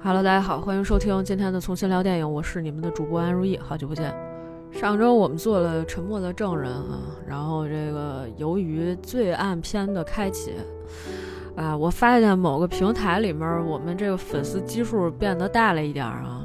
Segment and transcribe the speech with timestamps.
[0.00, 4.14] Hello，大家好，欢迎收听今天的重新聊电影，我是你们的主播安如意，好久不见。
[4.70, 10.54] 上周我们做了《沉默的证人》啊，然后这个由于罪案片的开启，
[11.56, 16.44] 啊，我发现某个平台里面我们这个粉丝基数变得大了一点啊。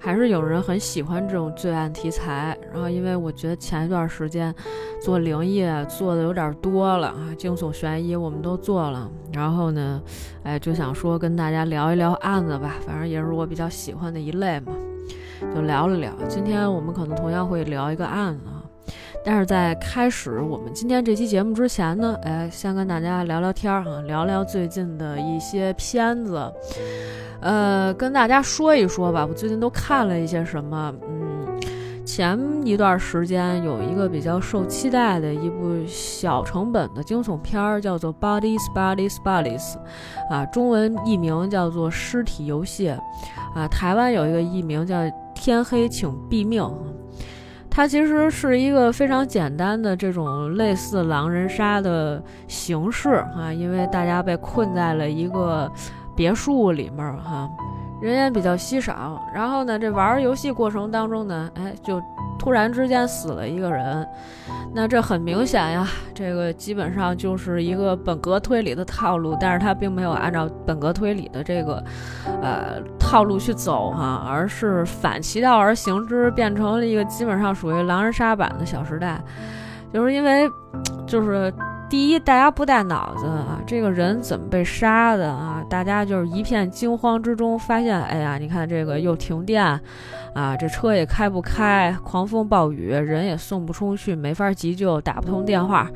[0.00, 4.54] 还是有人很喜欢这种罪案题材，然后因为我觉得前一段时间
[5.02, 10.00] 做灵异做的有点多了啊，惊悚悬疑我们都做了，然后呢，
[10.42, 14.72] 哎，就想说跟大家聊一聊案子吧，反正也是我比较喜欢的一类嘛，
[15.54, 16.12] 就聊了聊。
[16.28, 18.62] 今天我们可能同样会聊一个案子啊，
[19.24, 26.52] 但是在开始我们今天这期节目之前呢，哎，先跟大家聊聊天儿哈，聊聊最近的一些片子。
[27.40, 30.92] 呃，跟大家说一说吧，我最近都看了一些什么？
[31.08, 31.27] 嗯，
[32.18, 32.36] 前
[32.66, 39.74] 一段时间有一个比较受期待的一部小成本的惊悚片儿，叫做《Bodies Bodies Bodies》，
[40.28, 42.88] 啊，中文译名叫做《尸体游戏》，
[43.54, 44.96] 啊，台湾有一个译名叫
[45.32, 46.60] 《天黑请毙命》。
[47.70, 55.70] 它其实是一个非常简单的这种类似狼人杀的形式啊，因为大家被困在了一个。
[56.16, 57.48] 别墅里面哈，
[58.00, 59.20] 人也比较稀少。
[59.34, 62.00] 然后呢，这玩游戏过程当中呢，哎，就
[62.38, 64.06] 突然之间死了一个人。
[64.74, 71.82] 那这很明显呀，这个基本上就是一个本格推理的套路，但是他并没有按照本格推理的这个
[72.42, 79.20] 呃套路去走哈，而是反其道而行之，变成了一个基本上属于狼人杀版的小时代。
[79.92, 80.48] 就是因为，
[81.06, 81.52] 就是。
[81.88, 85.64] 第一，大家不带脑子啊，这个人怎么被杀的啊？
[85.70, 89.64] 大家就是一片惊慌之中，发现，哎呀，你看这个又停电，
[90.34, 95.90] 啊，这车也开不开，狂风暴雨，人也送不出去，没法急救，打不通电话。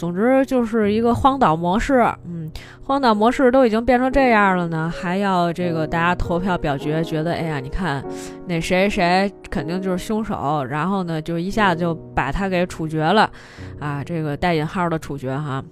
[0.00, 2.50] 总之就是一个荒岛模式，嗯，
[2.82, 8.02] 荒岛模式都已经变成这样了呢，还要这个大家投票表决，觉得哎呀，你看
[8.46, 13.30] 那谁谁肯定就是凶手，然后呢就一下子就把他给处决了，
[13.78, 15.62] 啊，这个带引号的处决哈，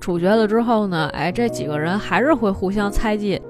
[0.00, 3.40] 处决了之后呢，哎，这几个人还是会互相猜忌。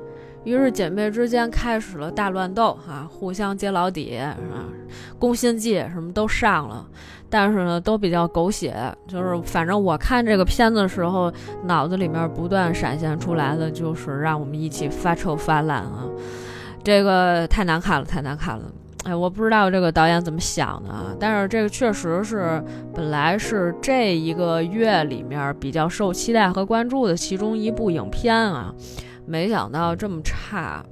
[0.45, 4.37] 于是姐妹之间开始了大乱斗，哈，互相揭老底，啊，
[5.19, 6.87] 攻心计什么都上了，
[7.37, 8.77] 但是呢，都比较狗血，
[9.09, 11.33] 就是反正我看这个片子的时候，
[11.65, 16.07] 脑子里面不断闪现出来的就是让我们一起发臭发烂啊，
[16.85, 18.63] 这个太难看了，太难看了，
[19.03, 22.63] 哎，我不知道这个导演怎么想的啊，但是这个确实是
[22.95, 28.73] 本来是这一个月里面比较受期待和关注的其中一部影片啊。
[29.27, 30.85] 没想到这么差，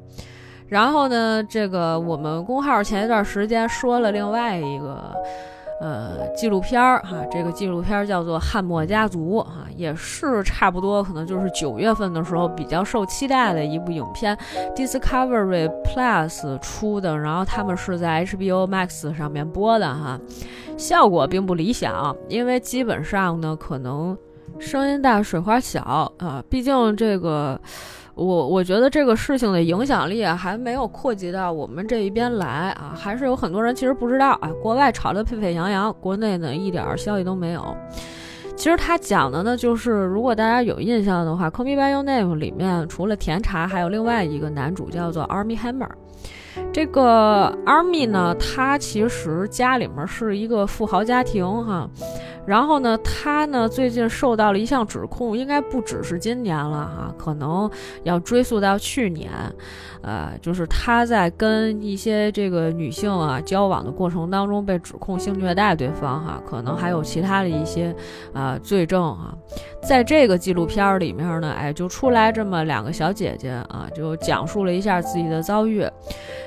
[0.66, 5.14] 然后呢，这个我们公号前一段时间说了另外一个，
[5.82, 14.38] 呃，纪录片儿哈，这个纪录片叫做《汉默家族》哈，也是差不多，可能就是九月份的时候比较受期待的一部影片
[14.76, 20.20] ，Discovery Plus 出的，然后他们是在 HBO Max 上面播的哈，
[20.78, 24.16] 效果并不理想，因为基本上呢，可能
[24.60, 27.60] 声音大水花小啊，毕竟这个。
[28.14, 34.50] 我我觉得这个事情的影响力，还没有扩及到我们这一边来啊，还是有很多人其实不知道啊。
[34.62, 37.76] 国外炒得沸沸扬扬，国内呢一点消息都没有。
[38.54, 45.88] 其实他讲的呢，就是如果大家有印象的话，《Call Me By Your Name》里面除了甜茶，还有另外一个男主叫做 Army Hammer。
[46.72, 51.88] 这个 Army 呢，他其实家里面是一个富豪家庭哈。
[52.44, 57.70] 然后呢，他呢最近受到了一项指控，应该不只是今年了哈，可能
[58.02, 59.30] 要追溯到去年，
[60.02, 67.94] 呃，就是他在跟一些这个女性啊交往的过程当中被指控性虐待对方哈，可能还有其他的一些
[68.32, 69.32] 啊罪证啊，
[69.80, 75.82] 在这个纪录片里面呢，哎，就出来这么两个小姐姐啊，就讲述了一下自己的遭遇，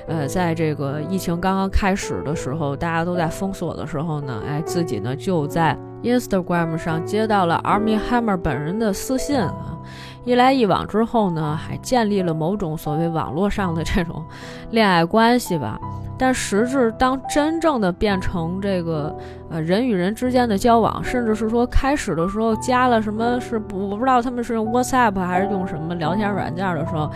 [0.06, 5.76] 呃，呃在这个疫情刚刚开始的时候，大家都在封锁的时候呢，哎，自己呢就在。
[6.02, 9.76] Instagram 上接到了 Army Hammer 本人的私信啊，
[10.24, 14.24] 一来一往之后呢，还建立了某种所谓网络上的这种
[14.70, 15.80] 恋爱关系吧。
[16.18, 19.16] 但实质当真正的变成这个
[19.50, 27.10] 呃人与人之间的交往，甚至是说开始的时候加了什么是不我不知道他们是用 WhatsApp 还是用什么聊天软件的时候，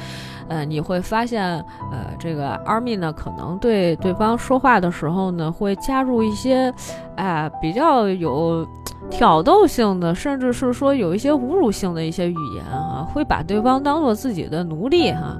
[0.50, 1.42] 呃你会发现
[1.90, 6.70] 呃这个 Army 呢可能对对方说话的时候呢会加入一些
[7.16, 8.68] 哎比较有。
[9.08, 15.36] 挑逗性的，甚至是说有一些侮辱性的一些语言啊，会把对方当做自己的奴隶哈，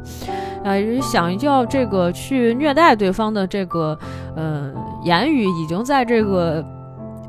[0.65, 3.97] 呃，想要这个去虐待对方的这个
[4.35, 4.73] 呃
[5.05, 6.65] 言语，已经在这个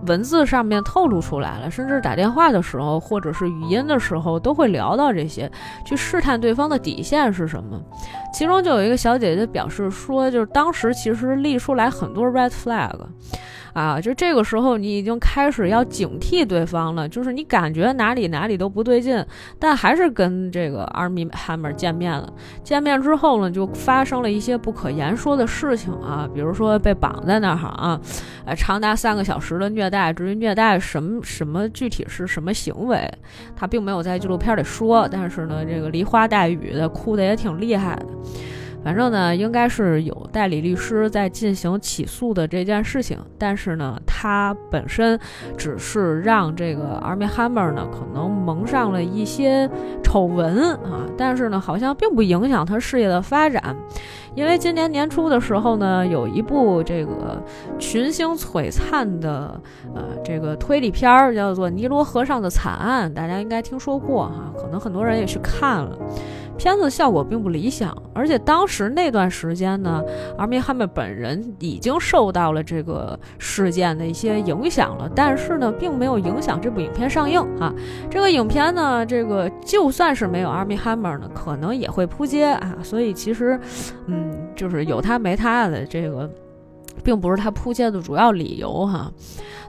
[0.07, 5.51] 文字上面透露出来了，甚至打电话的时候或者是语音的时候都会聊到这些，
[5.85, 7.79] 去试探对方的底线是什么。
[8.33, 12.95] 其中就有一个小姐姐表示说，就是当时其实立出来很多 red flag。
[13.73, 17.07] 啊，就这个时候，你已经开始要警惕对方了。
[17.07, 19.25] 就是你感觉哪里哪里都不对劲，
[19.59, 22.31] 但还是跟这个 Army Hammer 见面了。
[22.63, 27.99] 见面之后呢，就发生了一些不可言说的事情啊，比如说被绑在那儿哈啊，
[28.45, 30.11] 呃，长达三个小时的虐待。
[30.13, 33.09] 至于虐待什么什么具体是什么行为，
[33.55, 35.07] 他并没有在纪录片里说。
[35.09, 38.05] 但是呢，这个梨花带雨的，哭的也挺厉害的。
[38.83, 45.19] 反正呢，应该是有代理律师在进行起诉的这件事情，但是呢，他本身
[45.55, 49.69] 只是让这个 Army Hammer 呢可能蒙上了一些
[50.01, 53.75] 丑闻啊，但是呢，好像并不影响他事业的发展，
[54.35, 57.41] 因为今年年初的时候呢，有一部这个
[57.77, 59.61] 群星璀璨的
[59.93, 65.95] 呃这个推理片儿，叫做《尼罗河上的惨案》，大家应该听说过哈，可能很多人也去看了。
[66.57, 70.03] 片子效果并不理想，而且当时那段时间呢，
[70.37, 77.73] 阿米哈梅本人已经受到了这个事件的一些影响了，但是呢，并没有影响这部影片上映啊。
[78.09, 82.77] 这个影片呢，这个就算是没有阿米哈梅呢，可能也会扑街啊。
[82.83, 83.59] 所以其实，
[84.05, 86.29] 嗯，就是有他没他的这个。
[87.03, 89.11] 并不是他扑街的主要理由哈，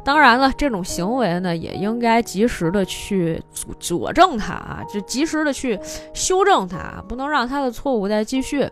[0.04, 3.40] 当然了，这种行为呢也应该及时的去
[3.78, 5.78] 佐证他啊，就及时的去
[6.12, 8.68] 修正他，不能让他的错误再继续。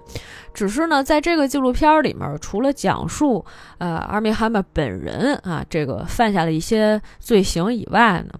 [0.52, 3.44] 只是呢，在这个纪录片里面，除了讲述
[3.78, 8.34] 呃阿米哈马本人啊这个犯下的一些罪行以外呢。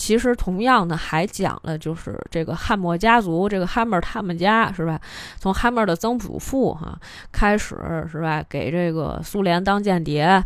[0.00, 4.98] 其实，同样的还讲了，就是这个汉默家族，这个汉默他们家是吧？
[5.38, 6.98] 从汉默的曾祖父哈
[7.30, 7.76] 开始
[8.10, 8.42] 是吧？
[8.48, 10.42] 给这个苏联当间谍。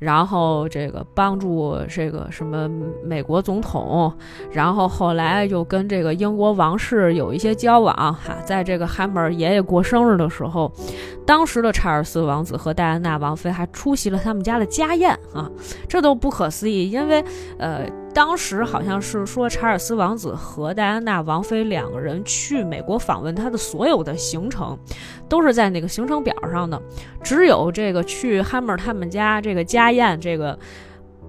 [0.00, 2.66] 然后这个帮助这个什么
[3.04, 4.10] 美国总统，
[4.50, 10.72] 然后后来又跟这个英国王室有一些交往哈，在这个汉默爷爷过生日的时候，
[11.26, 15.50] 当时的查尔斯王子和戴安娜王妃还出席了他们家的家宴啊，
[15.86, 17.22] 这都不可思议，因为
[17.58, 24.78] 呃，当时好像是说查尔斯王子和戴安娜王妃两个人去美国访问，他的所有的行程
[25.28, 26.80] 都是在那个行程表上的，
[27.22, 29.90] 只有这个去汉默他们家这个家。
[29.90, 30.56] 宴这个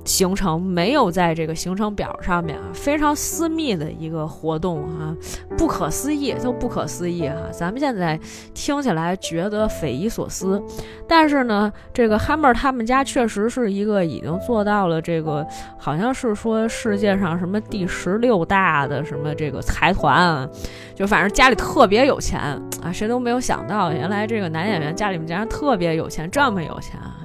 [0.03, 5.15] 行程没有在这个行程表上面啊，非常私密的一个活动啊，
[5.57, 7.36] 不可思议，都不可思议哈。
[7.51, 8.19] 咱们现在
[8.53, 10.62] 听起来觉得匪夷所思，
[11.07, 15.45] 但是呢，这个 Hammer 他们家确实是一个已经做到了这个，
[15.77, 20.50] 好像是说世界上什么第十六大的什么这个财团，
[20.95, 22.39] 就反正家里特别有钱
[22.83, 27.20] 啊，谁都没有想到，原来这个男演员家里面竟然特别有钱，这么有钱啊。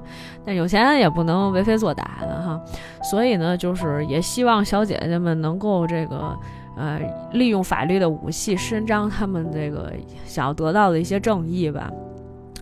[0.46, 2.60] 但有钱也不能为非作歹的哈，
[3.02, 6.38] 所以呢，就是也希望小姐姐们能够这个，
[6.76, 7.00] 呃，
[7.32, 9.92] 利用法律的武器伸张他们这个
[10.24, 11.90] 想要得到的一些正义吧。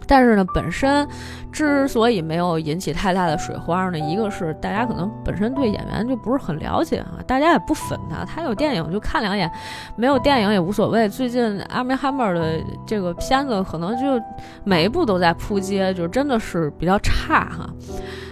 [0.07, 1.07] 但是呢，本身
[1.53, 9.51] 之所以没有引起太大的水花呢，一个是大家可能本身对演员就不是很了解啊，大家也不粉他，他有电影就看两眼，
[9.97, 11.09] 没有电影也无所谓。
[11.09, 14.23] 最近阿米哈默的这个片子可能就
[14.65, 17.69] 每一部都在扑街，就真的是比较差哈，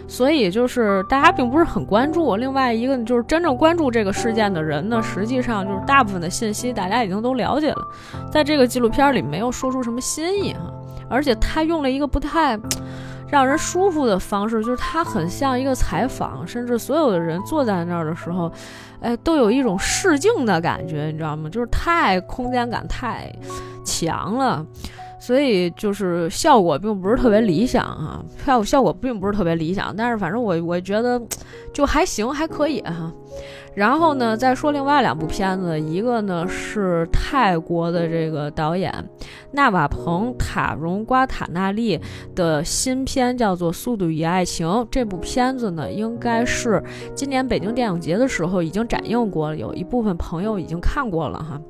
[0.09, 2.37] 所以就是大家并不是很关注。
[2.37, 7.83] 另外一个就是真正关注这个事件的人呢，实际上就是大部分的信息大家已经都了解了，
[8.31, 10.61] 在这个纪录片里没有说出什么新意哈。
[11.13, 12.59] 而且他用了一个不太
[13.29, 18.51] 让人舒服的方式，就是他很像一个采访，甚至所有的人坐在那儿的时候，
[19.01, 21.49] 哎，都有一种试镜的感觉，你知道吗？
[21.49, 23.31] 就是太空间感太
[23.85, 24.65] 强了，
[25.21, 31.21] 所以就是效果并不是特别理想啊，效效果并不是特别理想，但是反正我我觉得
[31.73, 33.13] 就还行，还可以哈。
[33.75, 38.93] 然后呢，再说另外两部片子，一个呢是泰国的这个导演
[39.53, 41.99] 纳瓦蓬塔荣瓜塔纳利
[42.35, 44.69] 的新片，叫做《速度与爱情》。
[44.91, 46.83] 这部片子呢，应该是
[47.15, 51.61] 今年北京电影节的时候已经展映过了，有一部分朋友已经看过了哈。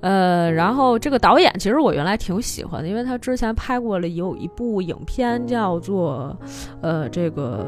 [0.00, 6.36] 呃，然后这个导演其实我原来挺喜欢的，因为他之前拍过了有一部影片叫做，
[6.82, 7.66] 呃，这个。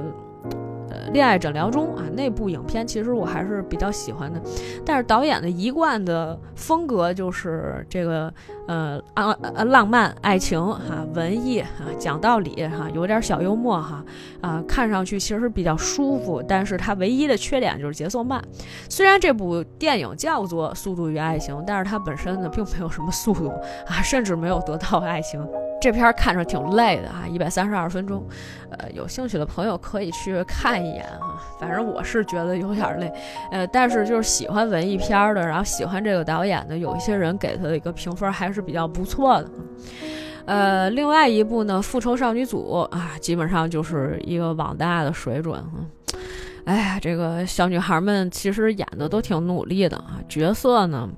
[0.90, 4.40] 呃，恋爱诊疗中啊，那部影片其实我还是比较喜欢的，
[4.84, 8.32] 但是导演的一贯的风格就是这个
[8.66, 9.32] 呃啊
[9.66, 11.68] 浪漫爱情哈，文艺啊，
[11.98, 14.04] 讲道理哈，有点小幽默哈
[14.40, 18.42] 啊，看上去其实比较舒服，但是它唯一的缺点就是节奏慢。
[18.88, 23.48] 虽然这部电影叫做《速度与爱情》，但是它本身呢并没有什么速度
[23.86, 25.40] 啊，甚至没有得到爱情。
[25.80, 28.22] 这片看着挺累的啊，一百三十二分钟，
[28.70, 31.40] 呃，有兴趣的朋友可以去看一眼啊。
[31.58, 33.12] 反正我是觉得有点累，
[33.50, 39.50] 呃，但是就是喜欢文艺片的，然后喜欢这个导演的，有一些人给他的一个评分还是比较不错的。
[40.46, 45.86] 呃，另外一部呢，《复仇少女组》啊，基本上就是一个网大的水准啊。
[46.70, 51.08] 哎呀，这个小女孩们其实演的都挺努力的啊，角色呢，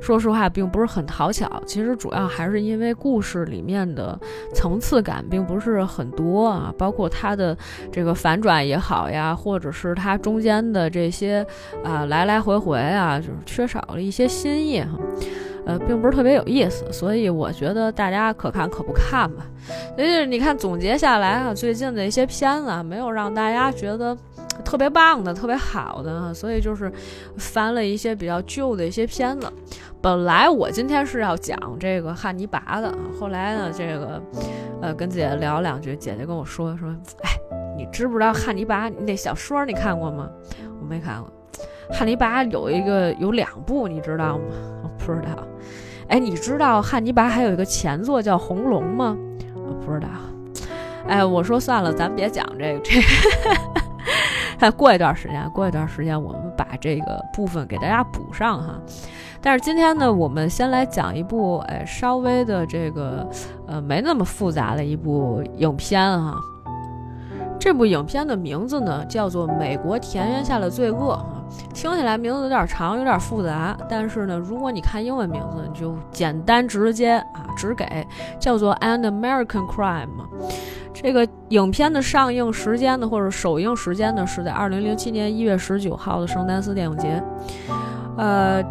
[0.00, 1.62] 说实话并不是很讨巧。
[1.66, 4.18] 其实主要还是因为故事里面的
[4.54, 7.54] 层次感并不是很多啊，包括它的
[7.92, 11.46] 这个反转也好呀，或者是它中间的这些
[11.84, 14.98] 啊来来回回啊，就是缺少了一些新意哈，
[15.66, 16.90] 呃，并不是特别有意思。
[16.90, 19.44] 所以我觉得大家可看可不看吧。
[19.96, 24.16] 所以你看总结下来啊，最近的一些片子啊没有让大家觉得。
[24.62, 26.92] 特别棒的，特别好的，所以就是
[27.38, 29.50] 翻了一些比较旧的一些片子。
[30.00, 34.22] 本来我今天是要讲这个汉尼拔的，后来呢，这个
[34.82, 36.88] 呃跟姐姐聊两句，姐姐跟我说说，
[37.22, 37.30] 哎，
[37.76, 40.28] 你知不知道汉尼拔那小说你看过吗？
[40.80, 41.32] 我没看过。
[41.90, 44.44] 汉尼拔有一个有两部，你知道吗？
[44.82, 45.46] 我不知道。
[46.08, 49.16] 哎，你知道汉尼拔还有一个前作叫《红龙》吗？
[49.54, 50.08] 我不知道。
[51.06, 53.00] 哎，我说算了，咱别讲这个这。
[54.58, 58.74] 再过一段时间，过一段时间，我们把这个部分给大家补上哈。
[59.40, 63.28] 但是今天呢，我们先来讲一部，哎，稍微的这个，
[63.66, 66.34] 呃，没那么复杂的一部影片哈。
[67.60, 71.26] 这部影片的名字呢，叫做《美国田园下的罪恶》哈。
[71.72, 73.76] 听起来名字有点长，有点复杂。
[73.88, 78.06] 但是呢，如果你看英文名字，你就简单直接啊，只给
[78.38, 80.08] 叫做《An American Crime》。
[80.94, 87.22] 这个影片的上映时间呢，或者首映时间呢，是在二零零七年一月十九号的圣丹斯电影节，
[88.16, 88.64] 呃。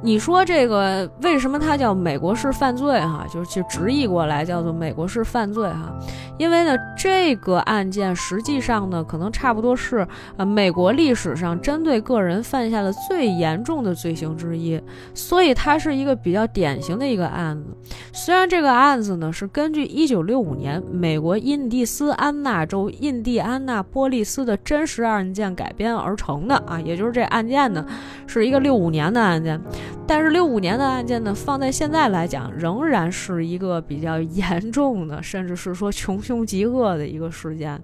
[0.00, 3.00] 你说这个为什么它叫美国式犯罪？
[3.00, 5.92] 哈，就是就直译过来叫做美国式犯罪哈。
[6.38, 14.80] 因为呢，这个案件实际上呢，可能差不多是呃美国历史上针对个人犯下的最严重的罪行之一，
[15.14, 17.76] 所以它是一个比较典型的一个案子。
[18.12, 27.84] 虽然这个案子呢是根据一九六五年美国印第斯安纳州印第安纳波利斯的真实案件改编而成的啊，也就是这案件呢
[28.28, 29.60] 是一个六五年的案件。
[30.06, 37.80] 但是六五年的案件呢，放在现在来讲，仍然是一个比较严重的，甚至是说穷凶极恶的一个事件。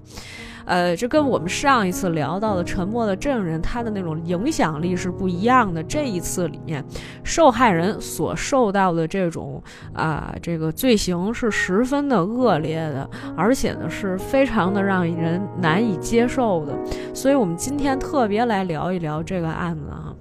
[0.67, 5.83] 呃，这跟我们上一次聊到的《沉默的证人》他的那种影响力是不一样的。
[5.83, 6.83] 这一次里面，
[7.23, 13.07] 受害人所受到的这种啊，这个罪行是十分的恶劣的，
[13.37, 16.75] 而且呢是非常的让人难以接受的。
[17.13, 20.14] 所以我们今天特别来聊一聊这个案子啊。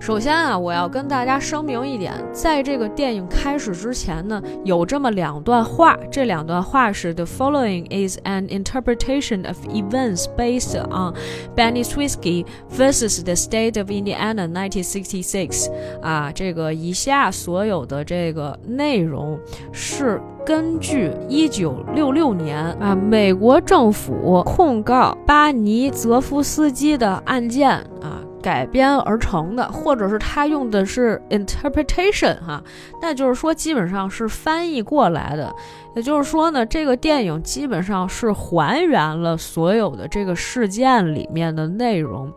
[0.00, 5.98] 首先啊，我要跟大家声明一点，在这个电影开始之前呢，有这么两段话。
[6.10, 11.14] 这两段话是：The following is an interpretation of events based on
[11.54, 15.70] Benny Swisky versus the State of Indiana, 1966。
[16.00, 19.38] 啊，这个以下所有的这个内容
[19.72, 28.22] 是根据1966年啊美国政府控告巴尼泽夫斯基的案件啊。
[28.48, 32.64] 改编而成的，或者是他用的是 interpretation 哈，
[33.02, 35.54] 那就是说基本上是翻译过来的。
[35.94, 42.32] 也就是说呢，这个电影基本上是还原了所有的这个事件里面的内容。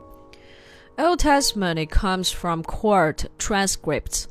[0.97, 4.25] Old testimony comes from court transcripts，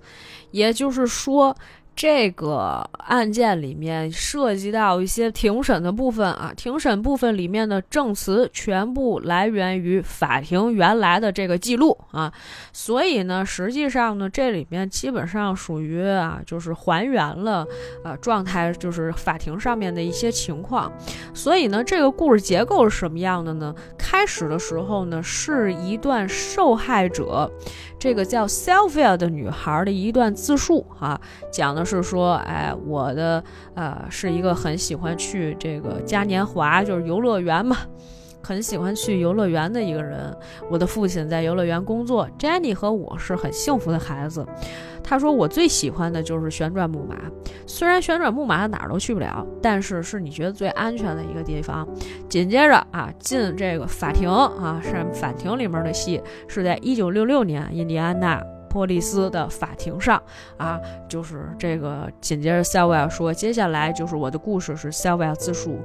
[0.50, 1.56] 也就是说。
[1.94, 12.32] 这个案件里面涉及到一些庭审的部分啊，庭审部分里面的证词全部来源于法庭原来的这个记录啊，
[12.72, 17.66] 所以呢，实际上呢，这里面基本上属于啊，就是还原了
[18.02, 20.90] 啊状态，就是法庭上面的一些情况。
[21.34, 23.74] 所以呢，这个故事结构是什么样的呢？
[23.98, 27.50] 开始的时候呢，是一段受害者。
[28.00, 31.20] 这个叫 Selvia 的女孩的一段自述啊，
[31.52, 37.76] 讲的是说，哎，我的呃是一个很喜欢去这个嘉年华，就是游乐园嘛。
[38.42, 40.34] 很喜欢去游乐园的一个人，
[40.70, 42.26] 我的父亲在游乐园工作。
[42.38, 44.46] Jenny 和我是很幸福的孩子。
[45.02, 47.16] 他说我最喜欢的就是旋转木马，
[47.66, 51.86] 虽然旋转木马哪儿都去不了，但是是你觉得最安全的一个地方。
[52.28, 60.22] 紧接着啊，进这个法庭啊，是法庭里面的戏，是在一九六六年印第安纳波利斯的法庭上
[60.56, 65.80] 啊，就是这个紧接着 Sylvia 说，接下来就是我的故事是 Sylvia 自述，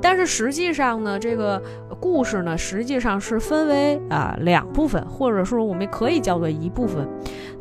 [0.00, 1.60] 但是实际上呢，这个
[2.00, 7.06] 故事呢实际上是分为啊两部分，或者说我们可以叫做一部分。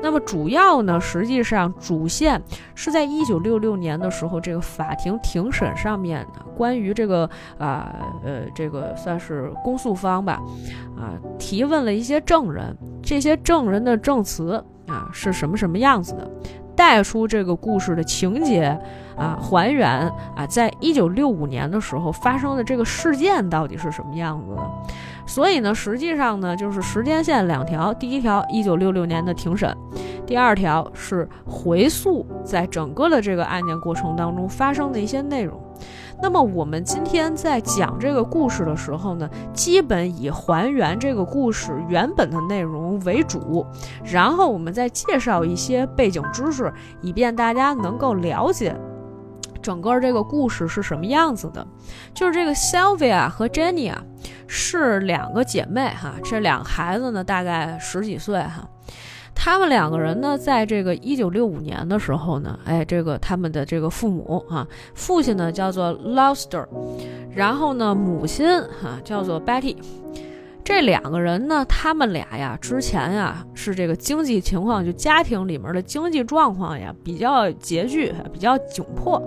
[0.02, 2.42] 那么主要呢，实际上主线
[2.74, 10.40] 是在一九六六年的时候，这个法庭庭审上面的关于这个啊呃这个算是公诉方吧，
[10.98, 12.74] 啊提问了一些证人，
[13.04, 14.59] 这些证人的证词
[14.90, 16.30] 啊是什么什么样子的，
[16.76, 18.78] 带出这个故事的情节
[19.16, 19.90] 啊，还原
[20.36, 24.62] 啊，在一九六五年的时候发生的这个事件到底是什么样子的。
[25.26, 27.94] 所以呢，实际上呢，就是时间线两条。
[27.94, 29.72] 第一条，一九六六年的庭审；
[30.26, 35.62] 第二条是回溯在整个的这个案件过程当中发生的一些内容。
[36.22, 43.66] 那么我们今天在讲这个故事的时候呢，基本以还原这个故事原本的内容为主，
[44.04, 46.72] 然后我们再介绍一些背景知识，
[47.02, 48.76] 以便大家能够了解。
[49.62, 51.66] 整个这个故事是什么样子的？
[52.14, 54.02] 就是这个 Sylvia 和 Jenny 啊，
[54.48, 56.14] 是两个姐妹哈。
[56.24, 58.68] 这两个孩子呢，大概十几岁哈。
[59.42, 66.68] 他们两个人呢，在这个一九六五年的时候呢，哎，这个他们的这个父母啊，父亲呢叫做 l o u s t e r
[67.34, 69.78] 然后呢，母亲哈叫做 Betty。
[70.62, 79.24] 这两个人呢，他们俩呀，之前呀是这个经济情况，就家庭里面的经济状况呀比较拮据，比较窘迫，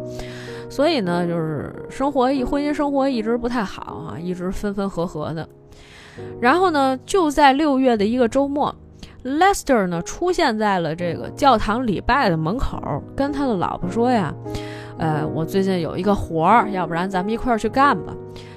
[0.68, 5.48] 所以呢，就是生活一婚姻生活一直不太好啊，一直分分合合的。
[6.38, 8.76] 然后呢，就在六月的一个周末
[9.24, 14.34] ，Lester 呢出现在了这个教堂礼拜的门口，跟他的老婆说呀
[14.98, 18.14] ：“呃，我最近有一个活儿，要不然咱们一块儿去干吧。”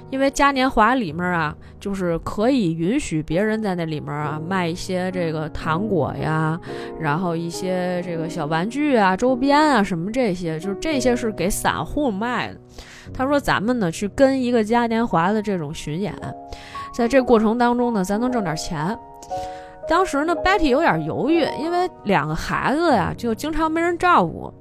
[0.08, 6.58] 因为嘉年华里面啊，就是可以允许别人在那里面啊卖一些这个糖果呀，
[7.00, 12.60] 然后一些这个小玩具啊、周边啊什么这些，就是这些是给散户卖的。
[13.12, 16.14] 他说：“咱们呢去跟一个嘉年华的这种巡演，
[16.94, 18.96] 在这过程当中呢，咱能挣点钱。”
[19.88, 24.52] 当时呢，Betty 有点犹豫，因为两个孩子呀就经常没人照顾。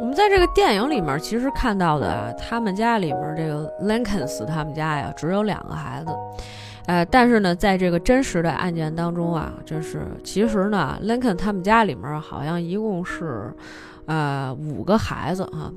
[0.00, 6.12] 我们在这个电影里面其实看到的，他们家里面这个 Lincolns 他们家呀只有两个孩子，
[6.86, 13.54] 呃，但是呢，在这个真实的案件当中啊，就是其实呢，Lincoln 他们家里面好像一共是，
[14.06, 15.72] 呃，五个孩子啊。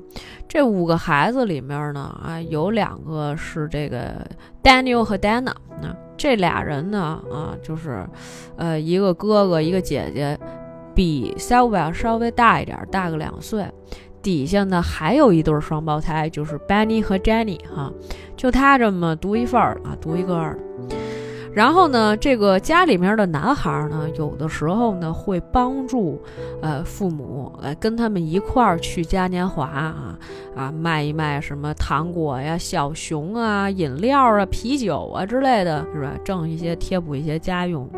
[0.46, 4.26] 这五个孩子里面呢，啊，有两个是这个
[4.62, 5.52] Daniel 和 Dana，
[5.82, 8.06] 那这俩人呢，啊，就是，
[8.56, 10.38] 呃，一个哥哥一个姐姐，
[10.94, 13.66] 比 Sylvia 稍微大一点，大个两岁。
[14.20, 17.92] 底下呢还有一对双胞胎，就是 Benny 和 Jenny 哈，
[18.36, 20.58] 就他这么独一份儿啊，独一个儿。
[21.52, 26.20] 然后呢，这个家里面的男孩呢，有的时候呢会帮助
[26.62, 30.18] 呃父母来跟他们一块儿去嘉年华啊
[30.54, 36.12] 啊卖一卖什么糖果呀、小熊啊、饮料啊、啤酒啊之类的，是吧？
[36.24, 37.88] 挣一些贴补一些家用。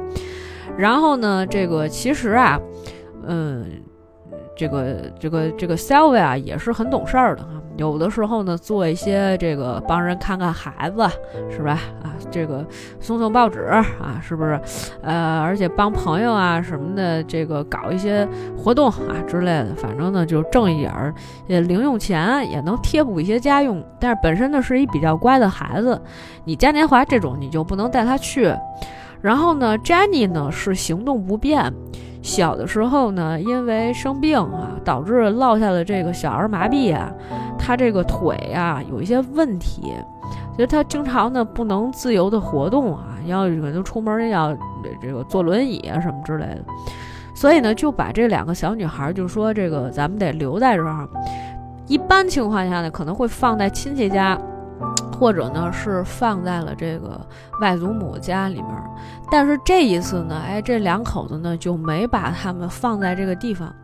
[0.79, 2.59] 然后呢，这个其实啊，
[3.27, 3.67] 嗯。
[4.61, 11.09] 这个这个这个 Sylvia 也是很懂事儿的啊，有的时候呢做一些这个帮人看看孩子，
[11.51, 11.79] 是吧？
[12.03, 12.63] 啊，这个
[13.01, 14.61] 送送报纸啊，是不是？
[15.01, 21.15] 呃，而且帮朋友啊什么的，这个搞一些活动啊之类的，反正呢就挣一点儿
[21.49, 23.83] 呃零用钱，也能贴补一些家用。
[23.99, 25.99] 但是本身呢是一比较乖的孩子，
[26.45, 28.55] 你嘉年华这种你就不能带他去。
[29.23, 31.73] 然后呢，Jenny 呢是行动不便。
[32.23, 37.11] 小的时候呢，因为生病啊，导致落下了这个小儿麻痹啊，
[37.59, 39.95] 他这个腿呀有一些问题，
[40.55, 44.55] 所以他经常呢不能自由的活动啊，要可能出门要
[45.01, 46.65] 这个坐轮椅啊什么之类的，
[47.35, 51.09] 所以呢就把这两个小女孩就说这个咱们得留在这儿，
[51.87, 54.39] 一般情况下呢可能会放在亲戚家。
[55.19, 57.21] 或者呢是放在了这个
[57.61, 58.69] 外祖母家里面，
[59.31, 63.75] 但是这一次呢，哎，这两口子呢就没把他们放在这个地方，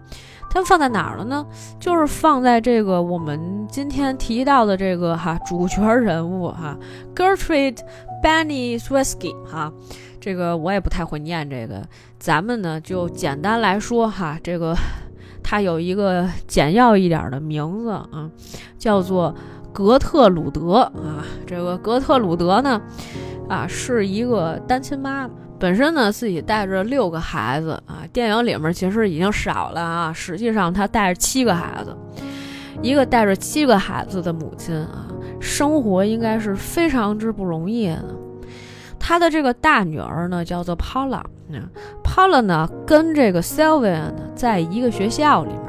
[0.49, 1.45] 他们放在哪儿了呢？
[1.79, 6.77] 就是放在这个我们今天提到的这个哈主角人物哈
[7.15, 7.79] ，Gertrude
[8.23, 9.71] Benny Swisky 哈，
[10.19, 11.83] 这个我也不太会念这个，
[12.19, 14.75] 咱们呢就简单来说哈，这个
[15.43, 18.31] 它有一个简要一点的名字啊，
[18.79, 19.35] 叫做。
[19.77, 22.81] 格特鲁德啊，这个格特鲁德呢，
[23.47, 28.01] 啊，是一个单亲妈妈，本身呢自己带着六个孩子啊。
[28.11, 31.95] 电影里面其实已经少了啊，实际上她带着七个孩子，
[32.81, 35.09] 一个带着七个孩子的母亲啊，
[35.41, 38.03] 生活应该是非常之不容易的。
[38.99, 45.65] 她的这个大女儿呢叫做 Paula，Paula 呢跟这个 Sylvia 呢在一个学校里面。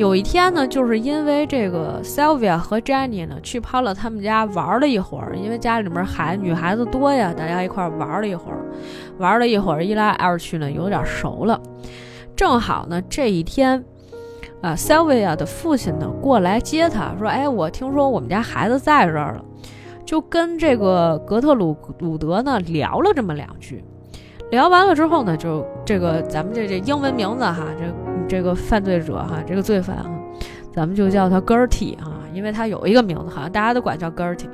[0.00, 8.64] 有一天呢，就是因为这个 Sylvia 和 Jenny 呢去 Pala 他们家玩了一会儿，因为家里面孩女孩子多呀，大家一块玩了一会儿，
[9.18, 11.60] 玩了一会儿，一来二去呢有点熟了。
[12.34, 13.84] 正好呢这一天，
[14.62, 19.44] 啊，Sylvia 的父亲呢过来接他，说：“哎，我听说我们家孩子在这儿了。”
[20.06, 23.84] 就跟这个格特鲁鲁德呢聊了这么两句，
[24.50, 30.08] 聊完了之后呢，就这个咱们这这英文名字哈，这这个犯罪者哈，这个罪犯啊，
[30.72, 34.48] 咱们就叫他 Gertie 啊，因为他有一个名字，好像大家都管叫 Gertie，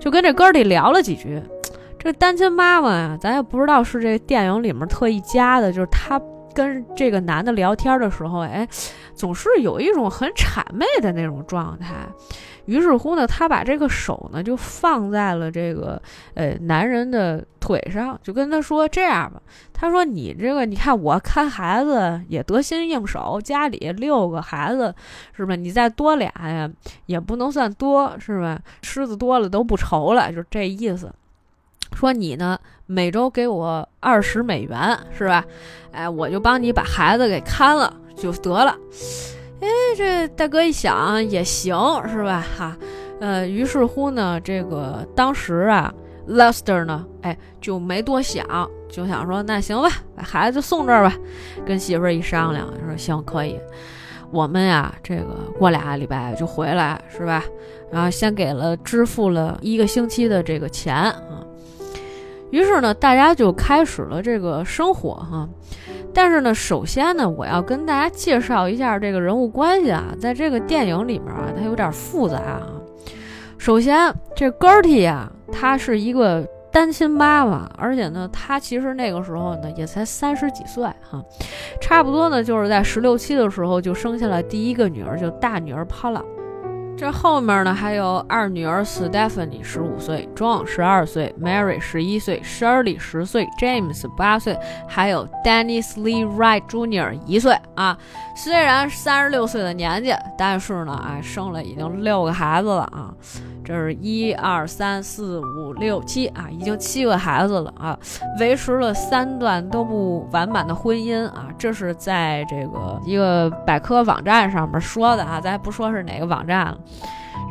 [0.00, 1.42] 就跟这 Gertie 聊了几句。
[1.98, 6.18] 这单亲妈妈呀，咱也不知道是这电影里面特意加的，就是她
[6.54, 8.66] 跟这个男的聊天的时候，哎，
[9.14, 11.94] 总是有一种很谄媚的那种状态。
[12.66, 16.00] 于是乎呢，他把这个手呢就放在了这个
[16.34, 19.40] 呃男人的腿上，就跟他说：“这样吧，
[19.72, 24.94] 他说你这个你看我看孩子也得心应手，家里六个孩子
[25.32, 25.56] 是吧？
[25.56, 26.70] 你再多俩呀，
[27.06, 28.60] 也不能算多是吧？
[28.82, 31.12] 狮子多了都不愁了，就这意思。
[31.92, 35.44] 说你呢每周给我二十美元是吧？
[35.92, 38.76] 哎，我就帮你把孩子给看了就得了。”
[39.60, 41.74] 哎，这大哥一想也行，
[42.08, 42.44] 是吧？
[42.56, 42.76] 哈，
[43.20, 45.92] 呃，于是乎呢，这个当时啊
[46.28, 48.44] ，Lester 呢，哎，就没多想，
[48.88, 51.14] 就想说，那行吧，把孩子就送这儿吧。
[51.64, 53.58] 跟媳妇儿一商量，说行，可以。
[54.30, 57.42] 我们呀，这个过俩礼拜就回来，是吧？
[57.90, 61.14] 然后先给了支付了一个星期的这个钱啊。
[62.56, 65.46] 于是呢，大家就开始了这个生活哈。
[66.14, 72.62] 但是呢，首先呢，我要跟大家介绍一下这个人物关系啊，在这个电影里面啊，它有点复杂啊。
[73.58, 81.22] 首先，这 Gertie 啊，她是一个单亲妈妈，而且呢，她其实那个时候呢，也才三十几岁哈，
[81.78, 86.22] 差不多呢，就是在十六七的时候就生下了第一个女儿，就大女儿 Paula。
[86.96, 97.12] 这后面呢，还有二女儿 Stephanie 十五岁，John 十二岁，Mary 十一岁，Shirley 十岁，James 八岁，还有 Dennis Lee Wright Jr.
[97.26, 97.98] 一岁啊。
[98.34, 103.12] 虽然三十六岁的年纪，但是呢，哎，生了已经六个孩子了啊。
[103.66, 107.98] 这是一二三四五六七啊，已经七个孩子了啊，
[108.38, 116.78] 维持了三段都不完满的婚姻啊，这是在这个一个百科网站上面说的啊，咱不说是哪个网站了。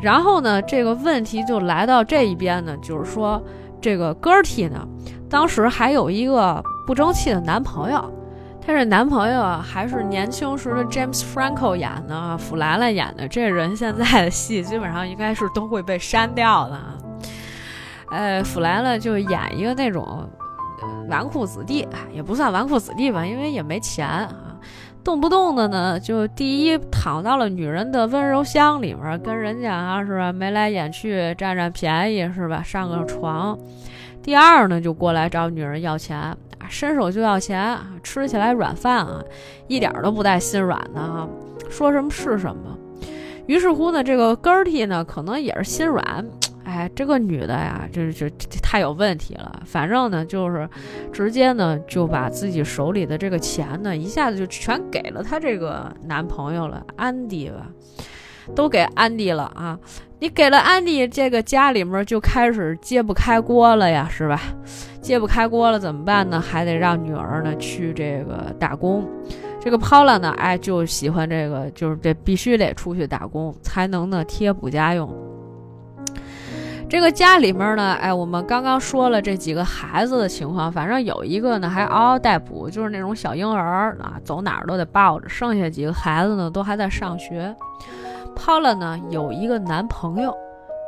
[0.00, 3.42] 然后呢，这个问题就来到这一边呢，就是说
[3.78, 4.88] 这个 Gertie 呢，
[5.28, 8.10] 当时还有一个不争气的男朋友。
[8.66, 13.28] 她这男朋友啊，还是年轻时的 James Franco 演的，弗兰兰演的。
[13.28, 16.98] 这人现在的戏基本上应该是都会被删掉的啊。
[18.10, 20.28] 呃，弗兰兰就演一个那种
[21.08, 24.56] 纨绔子弟，也不算纨绔子弟吧，因为也没钱啊，
[25.04, 33.56] 动不动的呢就第一躺到了女人的温柔乡里面，跟人家啊是吧眉来眼去，占占便宜是吧，上个床。
[34.24, 36.36] 第二呢，就过来找女人要钱。
[36.68, 39.22] 伸手就要钱，吃起来软饭啊，
[39.68, 41.28] 一点都不带心软的啊，
[41.70, 42.76] 说什么是什么。
[43.46, 46.26] 于是乎呢，这个 Gertie 呢，可能也是心软，
[46.64, 48.28] 哎，这个女的呀，这这
[48.60, 49.62] 太有问题了。
[49.64, 50.68] 反正呢，就是
[51.12, 57.68] 直接呢就把自己手里的这个钱呢，一下子就全给了她这个男朋友了，安迪吧。
[58.54, 59.78] 都给安迪了啊！
[60.18, 64.40] 你给了安迪，这个家里面就开始揭不开锅了呀，是吧？
[65.02, 66.40] 揭不开锅了怎么办呢？
[66.40, 69.06] 还得让女儿呢去这个打工。
[69.60, 75.12] 这个 Paula 呢，哎，就喜欢这个，就是这必须得出去打工才能呢贴补家用。
[76.88, 85.28] 这个家里面呢，哎，我们刚刚说了这几个孩子的情况，反正有一个呢还嗷嗷待哺，就是那种小婴儿啊，走哪儿都得抱着。
[85.28, 87.54] 剩下几个孩子呢，都还在上学。
[88.36, 90.36] Paula 呢有一个男朋友，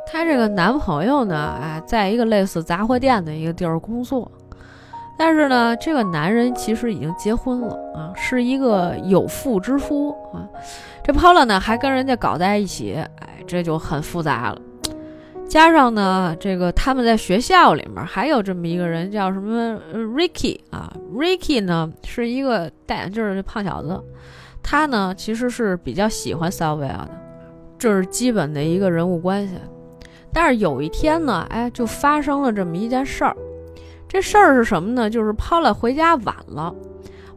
[0.05, 4.31] 她这个男朋友呢，哎，在一个类似杂货店的一个地儿工作，
[5.17, 10.47] 但是呢，这个男人其实已经结婚了啊，是一个有妇之夫啊。
[11.03, 14.61] 这 Paula 呢还跟人家搞在一起，哎，这就很复杂了。
[15.47, 23.99] 加上呢，这个他们在学校里面还有这么一个人，叫什么 Ricky 啊，Ricky 呢是一个戴眼镜的胖小子，
[24.61, 27.09] 他呢其实是比较喜欢 Sylvia 的。
[27.79, 29.55] 这是基本的一个人物关系，
[30.33, 33.35] 但是有一天呢，哎，就发生了这么一件事儿。
[34.07, 35.09] 这事儿是什么呢？
[35.09, 36.75] 就是 Paul 回家晚了，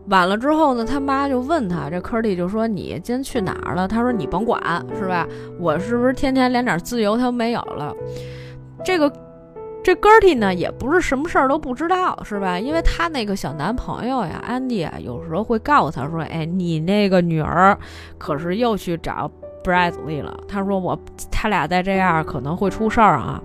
[0.09, 4.61] 晚了之后呢，他妈就问他，这科蒂就说：“你今天去哪儿了？”他说：“你甭管，
[4.99, 5.29] 是吧？
[5.61, 7.95] 我是不是天天连点自由他都没有了？”
[8.85, 9.13] 这个
[9.85, 12.59] 这 Gertie 呢，也不是什么事儿都不知道，是吧？
[12.59, 17.79] 因为她那个小男朋友呀，安迪啊，有时候会告诉他说：“哎，你那个女儿
[18.19, 19.31] 可是又去找。”
[19.63, 20.99] Bradley 了，他说我
[21.31, 23.41] 他俩再这样可能会出事儿啊，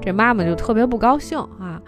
[0.00, 1.80] 这妈妈就特别不高兴啊，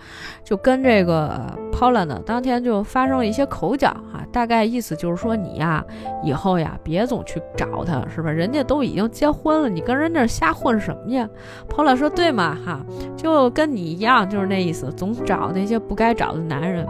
[0.42, 5.85] 就跟这个 Paula 呢当天就发生了一些口角啊，大概意思就是说你呀
[6.23, 8.31] 以后呀别总去找他，是吧？
[8.31, 11.29] 人家都已经结婚了，你跟人那瞎混什么呀
[11.68, 12.81] ？Paula 说对嘛哈，
[13.16, 16.87] 就跟你一样，就是那意思，总找那些不该找的男人。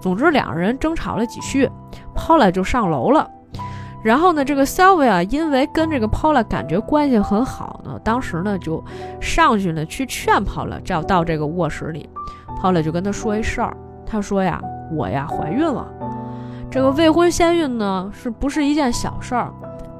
[0.00, 1.66] 总之两个人争吵了几句
[2.14, 3.28] ，Paula 就上楼了。
[4.04, 8.84] 然后呢，这个 Sylvia 因为跟这个 Paula 感觉关系很好呢，当时呢就
[9.18, 12.06] 上去呢去劝 Paula，叫到这个卧室里
[12.60, 14.60] ，Paula 就跟他说一事儿，他说呀，
[14.92, 15.88] 我呀怀孕了，
[16.70, 19.50] 这个未婚先孕呢是不是一件小事儿？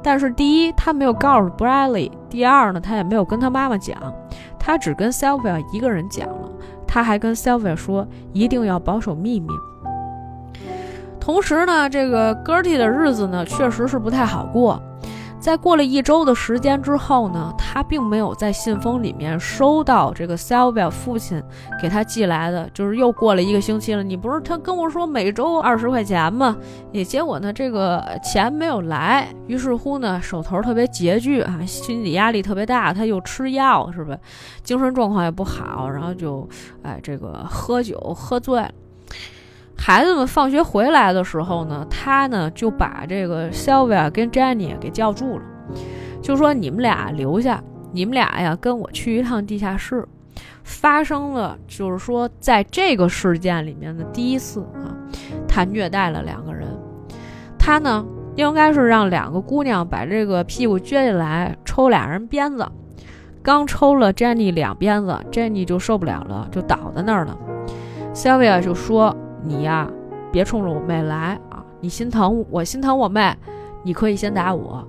[0.03, 3.97] 但是第一，他没有告诉 Bradley；第二呢，他也没有跟他妈妈讲，
[4.59, 6.51] 他只跟 Sylvia 一个人讲了，
[6.87, 9.49] 他还跟 Sylvia 说一定要保守秘密。
[11.25, 14.79] 同时呢，这个 Gertie 的日子呢，确实是不太好过。
[15.41, 21.43] 在过了一周的时间之后呢，他并没有在信封里面收到这个 Sylvia 父亲
[21.81, 24.03] 给他寄来的，就是又过了一个星期了。
[24.03, 26.55] 你不是他跟我说每周二十块钱吗？
[26.93, 29.27] 也结果呢，这个钱没有来。
[29.47, 34.15] 于是乎呢，手头特别拮据啊，心理压力特别大，他又吃药是吧？
[34.63, 36.47] 精神状况也不好，然后就
[36.83, 38.71] 哎这个喝酒喝醉了。
[39.87, 45.44] 孩子们放学回来的时候呢，他呢就把这个 Sylvia 跟 Jenny 给叫住了，
[46.23, 50.09] 就说：“你们俩留下，你们俩呀跟我去一趟地下室。”
[50.64, 54.88] 发生了，就是说在这个事件里面的第一次啊，
[55.47, 56.66] 他虐待了两个人。
[57.59, 58.03] 他呢
[58.37, 62.66] 应该是让两个姑娘把这个屁股撅起来抽俩人鞭子，
[63.42, 67.37] 刚抽了 Jenny 两鞭子，Jenny 就受不了了，就倒在那儿了。
[68.14, 69.14] Sylvia 就说。
[69.45, 69.89] 你呀，
[70.33, 71.63] 别冲着我妹来啊！
[71.81, 73.35] 你心疼我，心疼我妹，
[73.83, 74.87] 你可以先打我。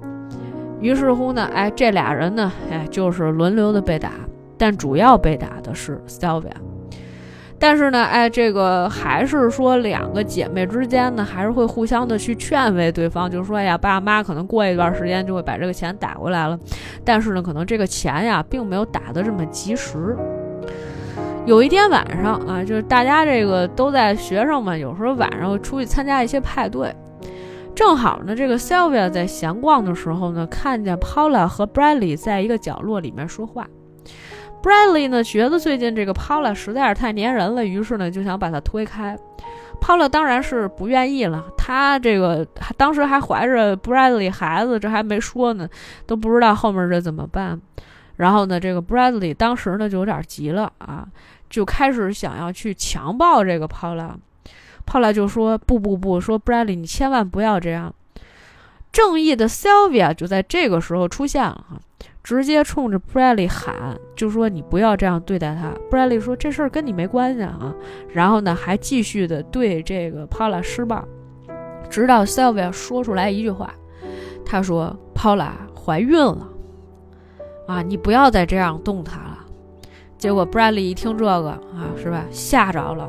[0.79, 4.11] 于是乎呢，哎，这俩人呢，哎，就是轮流的被打，
[4.57, 6.51] 但主要被打的是 Sylvia。
[7.57, 16.59] 但是呢，哎，这个还是说两个姐妹之间呢，还是会互相的去劝慰对方，就是说哎呀，爸妈可能过一段时间就会把这个钱打过来了，
[17.03, 20.15] 但是呢，可能这个钱呀，并没有打的这么及时。
[21.45, 26.93] 有一天晚上啊，就是大家这个都在学生嘛，有时候晚上会出去参加一些派对。
[27.75, 33.67] 正好呢，这个 Sylvia 在闲逛的时候呢，看见 Paula 和 Bradley 在一个角落里面说话。
[34.63, 39.15] Bradley 呢，觉得最近这个 Paula 实在是太粘人了，于是呢就想把她推开。
[39.79, 42.43] Paula 当然是不愿意了，她这个
[42.75, 45.69] 当时还怀着 Bradley 孩子，这还没说呢，
[46.07, 47.61] 都不知道后面这怎么办。
[48.15, 51.05] 然后呢，这个 Bradley 当时呢就有点急了啊。
[51.49, 57.93] 就开始想要去强暴这个 Paula，Paula 就说不不不，说 Bradley 你千万不要这样。
[58.91, 61.77] 正义的 Sylvia 就在这个时候出现了哈，
[62.23, 65.73] 直接冲着 Bradley 喊，就说你不要这样对待他。
[65.91, 67.75] Bradley 说这事儿跟你没关系啊，
[68.13, 71.05] 然后呢还继续的对这个 Paula 施暴，
[71.89, 73.73] 直到 Sylvia 说出来一句话，
[74.45, 76.47] 他说 Paula 怀孕了
[77.67, 79.34] 啊，你不要再这样动她了。
[80.17, 82.25] 结果 Bradley 一听这个啊，是吧？
[82.31, 83.07] 吓着了，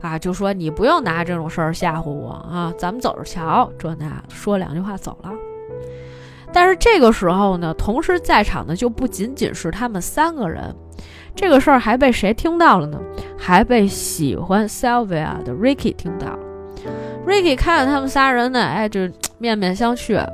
[0.00, 3.70] 啊，就说你不用拿这种事儿吓唬我啊，咱们走着瞧。
[3.78, 5.30] 这那说两句话走了。
[6.52, 10.74] 但是这个时候呢，同时在场的就不仅仅是他们三个人，
[11.34, 12.98] 这个事儿还被谁听到了呢？
[13.38, 16.38] 还被喜欢 Sylvia 的 Ricky 听到。
[17.26, 19.00] Ricky 看着他们仨人呢，哎，就
[19.38, 20.26] 面面相觑。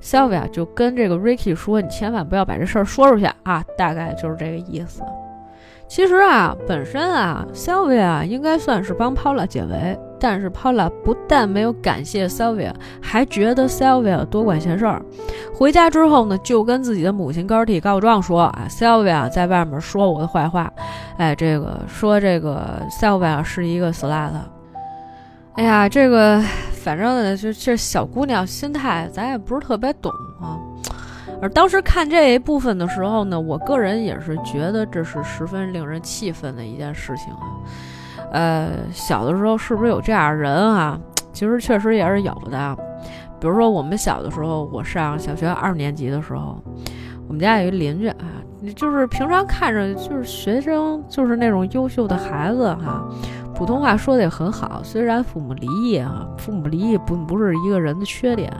[0.00, 5.02] Sylvia 就跟这个 Ricky 说：“你千万不要把这事儿说出去啊！”大概就是这个意思。
[5.88, 15.00] 其实啊，本身啊，Sylvia 应该算是帮 Paula 解围，但是 Paula 不但没有感谢 Sylvia，还觉得 Sylvia 多管闲事儿。
[15.54, 20.70] 回家之后呢，就跟自己的母亲 Gertie 告状说：“啊，Sylvia 在外面说我的坏话，
[21.18, 24.32] 哎，这个说这个 Sylvia 是一个 slut。”
[25.54, 30.58] 哎呀，这个反正呢，就这小姑娘心态，咱也不是特别懂啊。
[31.40, 37.40] 而当时看这一部分的时候呢，我个人也是觉得这是十分令人气愤的一件事情啊。
[38.32, 40.98] 呃，小的时候是不是有这样人啊？
[41.32, 42.76] 其实确实也是有的。
[43.38, 46.58] 比如说我们小的时候，我上小学二年级的时候，
[47.28, 48.24] 我们家有一邻居啊，
[48.74, 53.06] 就是平常看着就是学生，就是那种优秀的孩子哈，
[53.54, 54.80] 普通话说的也很好。
[54.82, 58.50] 虽然父母离异啊，父母离异不不是一个人的缺点。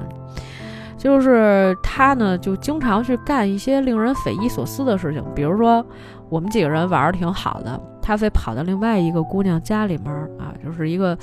[0.97, 5.85] 就是他呢，就经常去干一些令人匪夷所思的事情，比如说
[6.29, 11.17] 我们几个人玩的挺好的，他非跑到另外一个姑娘家里面啊，就是一个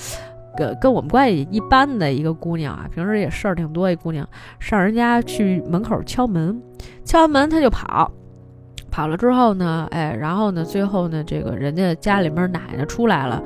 [0.55, 4.27] 跟跟我们关系一般的一个姑娘啊，平时也事儿挺多一姑娘，
[4.59, 6.61] 上人家去门口敲门，
[7.03, 8.11] 敲完门他就跑。
[8.91, 13.41] 跑了之后呢，哎，然后呢，最后呢，这个人家家里面奶奶出来了，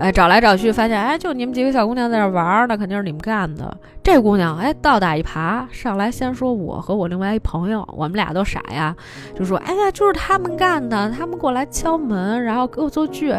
[0.00, 3.76] 哎，找来找去，发现，哎，就你们几个小姑娘在那玩儿，那肯定是你们干的。
[4.02, 8.96] 这姑娘，哎，倒打一耙，上来先说我和我另外一朋友，我们俩都傻呀，
[9.38, 13.34] 就说，哎呀，就是他们干的，他们过来敲门，然后恶作剧，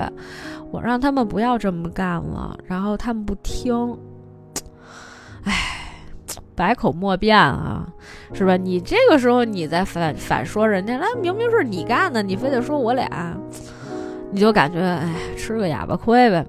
[0.69, 3.97] 我让他们不要这么干了，然后他们不听，
[5.43, 5.53] 哎。
[6.53, 7.87] 百口莫辩啊，
[8.33, 8.55] 是吧？
[8.55, 13.09] 你这个时候你再反反说人家，那明明是你干的，你非得说我俩，
[14.31, 16.45] 你就感觉哎，吃个哑巴亏呗。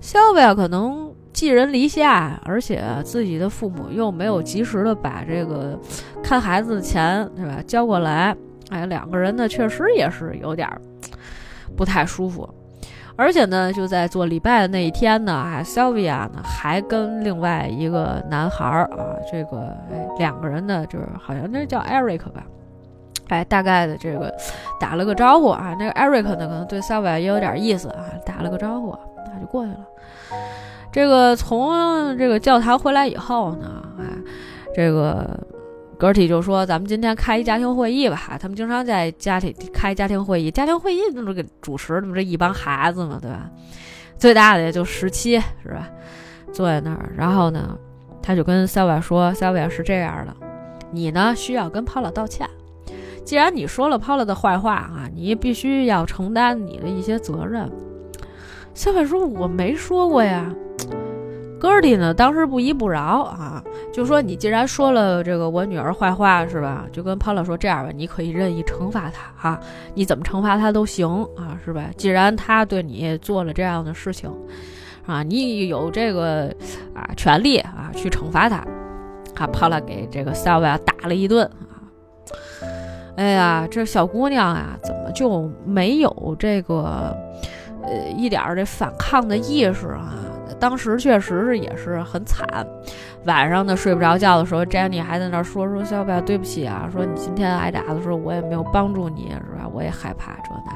[0.00, 5.78] 肖维亚可能寄人篱下，而且自己的父母又没有及时的把这个
[6.22, 8.36] 看孩子的钱，是吧，交过来，
[8.70, 10.68] 哎，两个人呢确实也是有点
[11.76, 12.48] 不太舒服。
[13.18, 19.74] 而且呢，就在做礼拜的那一天呢，啊，Sylvia 呢还跟另外一个男孩儿啊，这个
[20.18, 22.44] 两个人呢，就是好像那叫 Eric 吧，
[23.28, 24.32] 哎，大概的这个
[24.80, 25.74] 打了个招呼啊。
[25.78, 28.96] 那个 Eric 呢，可能对 Sylva 也有点意思啊，打了个招呼，
[29.32, 29.80] 那就过去了。
[30.92, 34.04] 这个从这个教堂回来以后呢，哎，
[34.74, 35.38] 这个。
[35.98, 40.50] 格体就说：“咱们今天开一家庭会议吧，他们经常在家庭开家庭会议。
[40.50, 43.50] 家庭会议那这个主持，那么这一帮孩子嘛，对吧？
[44.18, 45.88] 最大的也就十七，是吧？
[46.52, 47.74] 坐在那儿，然后呢，
[48.22, 50.36] 他就跟 s 维 l 说 s 维 l 是这样的，
[50.90, 52.46] 你呢需要跟 Paul 道歉。
[53.26, 57.68] 既然你说了 Paula 的坏话啊，你必须要承担你的一些责任。
[58.72, 60.48] s 维 l 说：我没说过呀。”
[61.58, 66.86] 格尔蒂呢，当时不依不饶啊，就说你既然说了这个我女儿坏话是吧？
[66.92, 69.60] 就跟 Paula 说这样吧，你可以任意惩罚她哈，
[69.94, 71.86] 你怎么惩罚她都行啊，是吧？
[71.96, 74.30] 既然她对你做了这样的事情，
[75.04, 76.54] 啊，你有这个
[76.94, 78.64] 啊权利啊去惩罚她。
[79.34, 81.76] 啊，Paula 给这个 Sylvia 打了一顿啊，
[83.16, 87.16] 哎呀，这小姑娘啊，怎么就没有这个
[87.82, 90.14] 呃一点这反抗的意识啊？
[90.58, 92.46] 当时确实是也是很惨，
[93.26, 99.68] 晚上呢睡不着觉的时候，Jenny 还在那说说小贝，对不起啊，说你今天挨打的时候我也没有帮助你，是吧？
[99.70, 100.72] 我也害怕这那。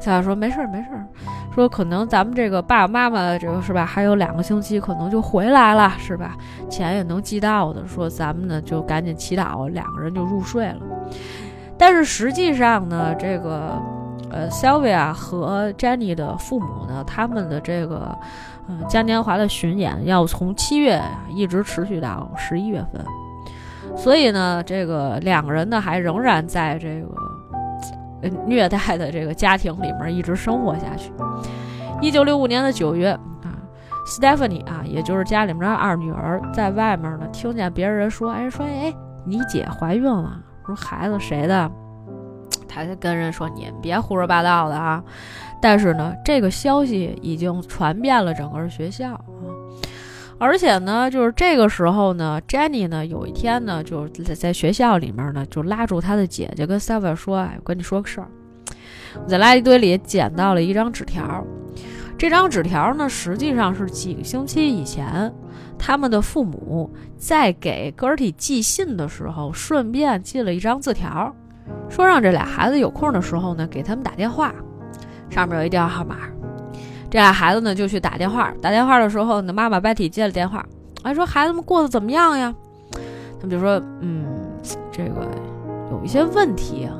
[0.00, 1.04] 小贝说没事儿没事儿，
[1.52, 6.36] 说可能咱们这个爸爸妈妈这个是吧，还有两个星期可能就回来了，是吧？
[6.70, 10.78] 钱也能寄到的，说咱们呢就赶紧祈祷，两个人就入睡了。
[11.78, 13.80] 但是实际上呢，这个
[14.30, 18.16] 呃 Sylvia 和 Jenny 的父母呢，他们的这个。
[18.68, 21.00] 嗯，嘉年华的巡演要从七月
[21.32, 23.00] 一直持续到十一月份，
[23.96, 27.14] 所以呢，这个两个人呢还仍然在这个
[28.22, 31.12] 呃虐待的这个家庭里面一直生活下去。
[32.00, 33.54] 一九六五年的九月啊
[34.04, 38.92] ，Stephanie 啊，也就是家里面的二女儿，在外面呢听见别人说，哎说哎
[39.24, 41.70] 你姐怀孕了，说孩子谁的？
[42.68, 45.02] 他就跟人说你别胡说八道的啊。
[45.62, 49.22] 但是呢，这个消息已经传遍了整个学校啊，
[50.38, 58.28] 而且呢，就是这个时候呢，Jenny 呢，有一天呢，就在在学校里面呢，就拉住她的姐姐跟 s a v a 说：“哎，我跟你说个事儿，
[59.22, 61.42] 我在垃圾堆里捡到了一张纸条。
[62.18, 65.32] 这张纸条呢，实际上是几个星期以前，
[65.78, 71.34] 他们的父母在给 Gertie 寄信的时候，顺便寄了一张字条，
[71.88, 74.54] 说让这俩孩子有空的时候呢，给他们打电话。”
[75.28, 76.16] 上面有一电话号码，
[77.10, 78.52] 这俩孩子呢就去打电话。
[78.62, 80.64] 打电话的时候呢，妈妈 Betty 接了电话，
[81.02, 82.54] 还说孩子们过得怎么样呀？
[83.38, 84.24] 他们就说，嗯，
[84.92, 85.28] 这个
[85.90, 86.94] 有一些问题啊，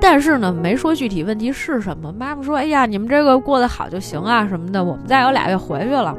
[0.00, 2.12] 但是呢没说具体问题是什么。
[2.12, 6.16] 妈妈说，哎呀，你们这个过得好就行啊什么的，我们再有俩月回去了。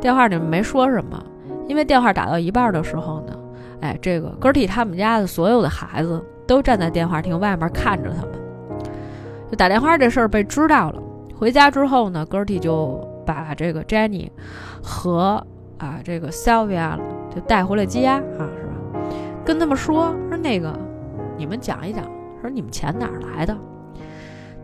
[0.00, 1.22] 电话里面没说什么，
[1.66, 3.36] 因为电话打到一半的时候呢，
[3.80, 8.32] 哎，这个 Gertie 他们家的所有的孩子都站在电话亭外面看着他们。
[9.50, 11.02] 就打电话这事儿被知道了，
[11.34, 14.30] 回家之后呢，Gertie 就把这个 Jenny
[14.82, 15.44] 和
[15.78, 16.96] 啊这个 Sylvia
[17.34, 18.22] 就带回了家啊，
[18.58, 19.00] 是吧？
[19.44, 20.76] 跟他们说说那个，
[21.36, 22.04] 你们讲一讲，
[22.40, 23.56] 说你们钱哪儿来的？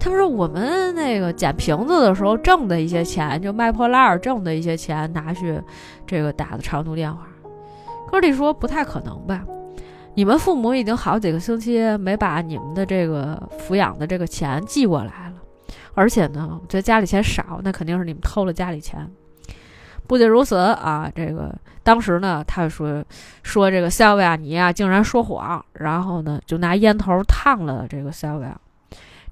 [0.02, 5.62] 他们说我们那个捡瓶子的时候挣的一些钱，就卖破烂挣的一些钱拿去
[6.04, 7.24] 这个打的长途电话。
[8.10, 9.44] Gertie 说不太可能吧？
[10.14, 15.34] 你们父母已经好几个星期没把你们的这个抚养的这个钱寄过来了，
[15.94, 19.08] 而且呢，觉得家里钱少，那肯定是你们偷了家里钱。
[20.08, 23.04] 不仅如此啊，这个当时呢，他说
[23.44, 28.60] 说这个 Sylvia 你呀竟然说谎，然后呢就拿烟头烫了这个塞维亚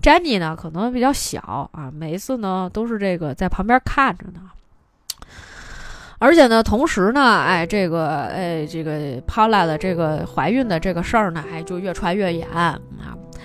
[0.00, 0.18] Sylvia。
[0.20, 4.40] Jenny 呢可能比较小啊，每一次呢都是这个在旁边看着呢。
[6.18, 8.92] 而且呢，同时呢，哎，这个，哎，这个
[9.22, 12.78] Paula 的这个怀孕的这个事儿呢，哎，就越传越严啊。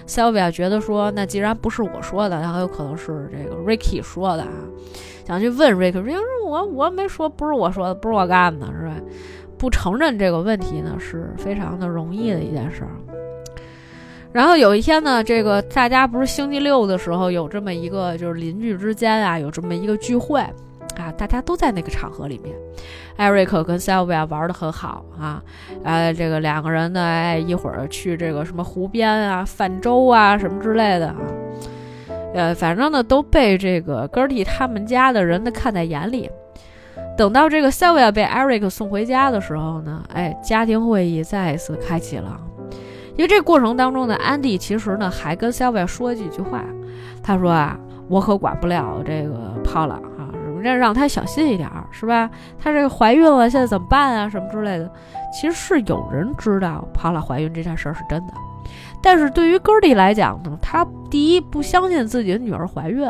[0.06, 4.50] Sylvia 觉得说，那既然不是我说的，那很有可能是这个 Ricky 说的啊。
[5.26, 8.96] 想去问 Ricky，Ricky 说我我没说，不是我说的，不是我干的，是吧？
[9.58, 13.15] 不承认这个问题呢，是非常的容易的一件事儿。
[14.36, 20.42] 然后有一天呢，这个大家不是星期六的时候有这么一个，就是邻居之间啊，有这么一个聚会。
[20.98, 22.54] 啊，大家都在那个场合里面
[23.16, 25.42] 艾瑞克跟 Sylvia 玩的很好啊，
[25.84, 31.16] 呃，这个两个人呢，哎，一会儿去这个什么湖边啊，泛舟啊，什么之类的啊，
[32.34, 36.30] 呃，反正呢都被这个 Gertie 他们家的人呢看在眼里。
[37.18, 42.38] 等到这个 Sylva 被 Eric 送回家的时候呢，哎，家庭会议再一次开启了。
[43.18, 46.64] 因为这过程当中呢安迪其实呢还跟 Sylvia 说几句话，
[47.24, 50.62] 他说啊，我可管不了这个 Paula 啊，什么。
[50.62, 52.30] 让让她小心一点儿，是吧？
[52.60, 54.28] 她这个怀孕了，现在怎么办啊？
[54.28, 54.92] 什么之类的。
[55.32, 58.34] 其实是有人知道 Paula 怀孕这件事儿是真的，
[59.04, 63.08] 但是对于 g e r d 来讲呢，他第一不相信自己的女儿怀孕，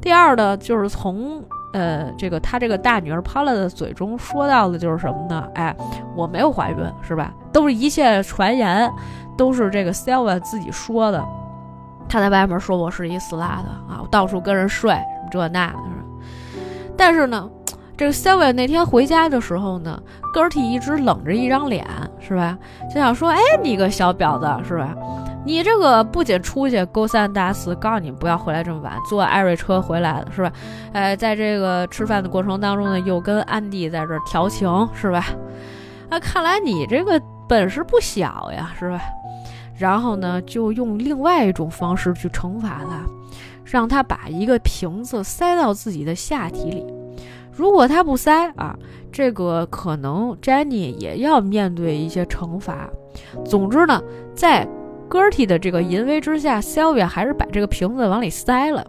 [0.00, 5.48] 第二呢，就是从呃这个他这个大女儿 Paula 的嘴中说到的就是什么呢？
[5.54, 5.74] 哎，
[6.16, 7.32] 我没有怀孕，是吧？
[7.52, 8.90] 都是一切传言，
[9.42, 11.20] 都是这个 Selva 自己说的。
[12.08, 14.96] 他在外面说我是一死拉的啊，我到处跟人睡，
[15.32, 15.78] 这那的。
[16.96, 17.50] 但是呢，
[17.96, 20.00] 这个 Sylvia 那天回家的时候呢
[20.32, 21.84] ，Gertie 一直冷着一张脸，
[22.20, 22.56] 是吧？
[22.88, 24.94] 就想说，哎，你个小婊子，是吧？
[25.44, 30.52] 你这个不仅出去勾三搭四，告诉你不要回来这么晚，坐艾瑞车回来的，是吧？
[30.92, 35.24] 哎，在这个吃饭的过程当中呢，又跟安迪在这调情，是吧？
[36.08, 39.00] 那看来你这个本事不小呀，是吧？
[39.82, 43.04] 然后呢，就用另外一种方式去惩罚他。
[43.64, 46.84] 让他把一个瓶子塞到自己的下体里，
[47.50, 48.76] 如果他不塞啊，
[49.10, 52.88] 这个可能 Jenny 也要面对一些惩罚。
[53.44, 54.02] 总之呢，
[54.34, 54.68] 在
[55.08, 58.84] Gertie 的这个淫威之下，Sylvia 还是把这个瓶子往里塞了。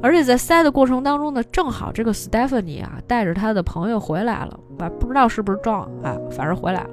[0.00, 6.90] 而且在塞的过程当中呢，正好这个 Stephanie 啊带着他的朋友回来了，啊，不知道是不是撞啊，反正回来了。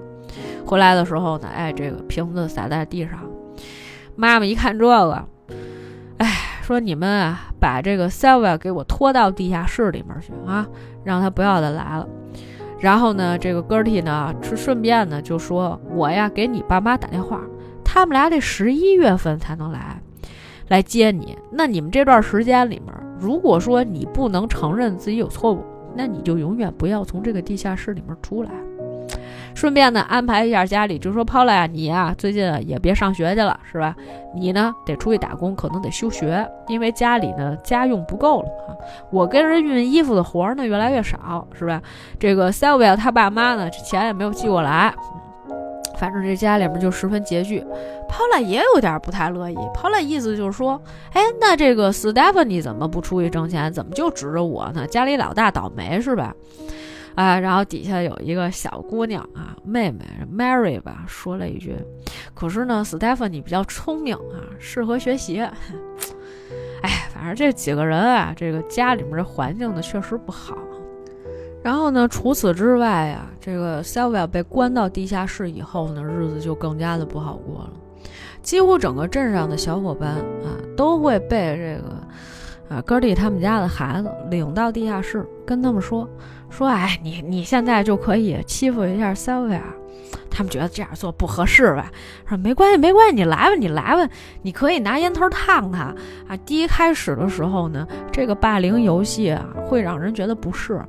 [0.66, 3.20] 回来的时候呢，哎，这个瓶子洒在地上，
[4.16, 5.28] 妈妈一看这个。
[6.18, 6.28] 哎
[6.62, 10.66] 说你们啊，把这个 Selva 给我拖到地下室里面去啊，
[11.04, 12.08] 让他不要再来了。
[12.80, 17.42] 然后呢，这个 Gertie 呢，是顺便呢就说我呀，给你爸妈打电话，
[17.84, 20.02] 他们俩得十一月份才能来，
[20.70, 21.38] 来接你。
[21.52, 25.64] 那你们这段时间里面，如果说你不能承认自己有错误，
[25.96, 28.50] 那你就永远不要从这个地下室里面出来。
[29.56, 33.96] 顺便呢，安排一下家里，就说 Paula 呀，你呀，最近也别上学去了，是吧？
[34.36, 38.76] 你呢，得出去打工，可能得休学，因为家里呢家用不够了啊。
[39.10, 41.82] 我跟人熨衣服的活儿呢越来越少，是吧？
[42.20, 44.94] 这个 Sylvia 他爸妈呢，这钱也没有寄过来，
[45.98, 47.66] 反正这家里面就十分拮据。
[48.10, 50.80] Paula 也有点不太乐意，Paula 意思就是说，
[51.14, 54.86] 哎，那这个 Stephanie 怎么不出去挣钱，怎么就指着我呢？
[54.86, 56.36] 家里老大倒霉是吧？
[57.16, 61.76] 啊，然后底下有一个小姑娘啊，妹妹 Mary 吧，说了一句
[62.36, 65.40] ：“可是呢，Stephanie 比较聪明啊，适合学习。”
[66.84, 70.58] 哎，反正这几个人啊，这个家里面的环境呢确实不好。
[71.64, 77.70] 然后呢，除此之外啊，这个 Sylvia 被关到地下室以后呢，日子就更加的不好过了。
[78.44, 86.08] 几乎整个镇上的小伙伴啊，都会被这个啊哥弟他们家的孩子领到地下室，跟他们说。
[86.56, 89.60] 说，哎，你你现在就可以欺负一下 Sylvia，
[90.30, 91.92] 他们觉得这样做不合适吧？
[92.30, 94.10] 说没关系，没关系，你来吧，你来吧，
[94.42, 95.94] 你可以拿烟头烫他
[96.28, 96.38] 啊。
[96.46, 100.82] 第一开始的时候呢，这个霸凌游戏啊会让人觉得不适，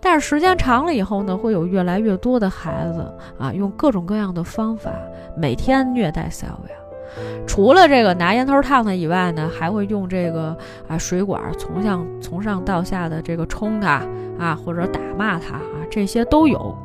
[0.00, 3.08] 但是时间长了以后呢，会有越来越多的孩子
[3.38, 4.90] 啊用各种各样的方法
[5.36, 6.83] 每天虐待 Sylvia。
[7.46, 10.56] 除了这个拿烟头烫他以外呢，还会用这个
[10.88, 14.02] 啊水管从上从上到下的这个冲他
[14.38, 16.76] 啊，或者打骂他啊，这些都有。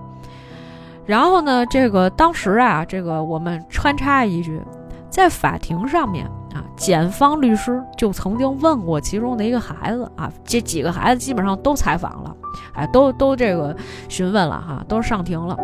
[1.06, 4.62] 然后呢，这个当时啊，这个我们穿插一句，
[5.10, 12.36] 在法庭上面啊，检方律师就曾经问过其中的一个孩子啊，这几个孩子基本上都采访了，
[12.74, 13.76] 哎，都都这个
[14.08, 15.58] 询问了哈，都上庭了。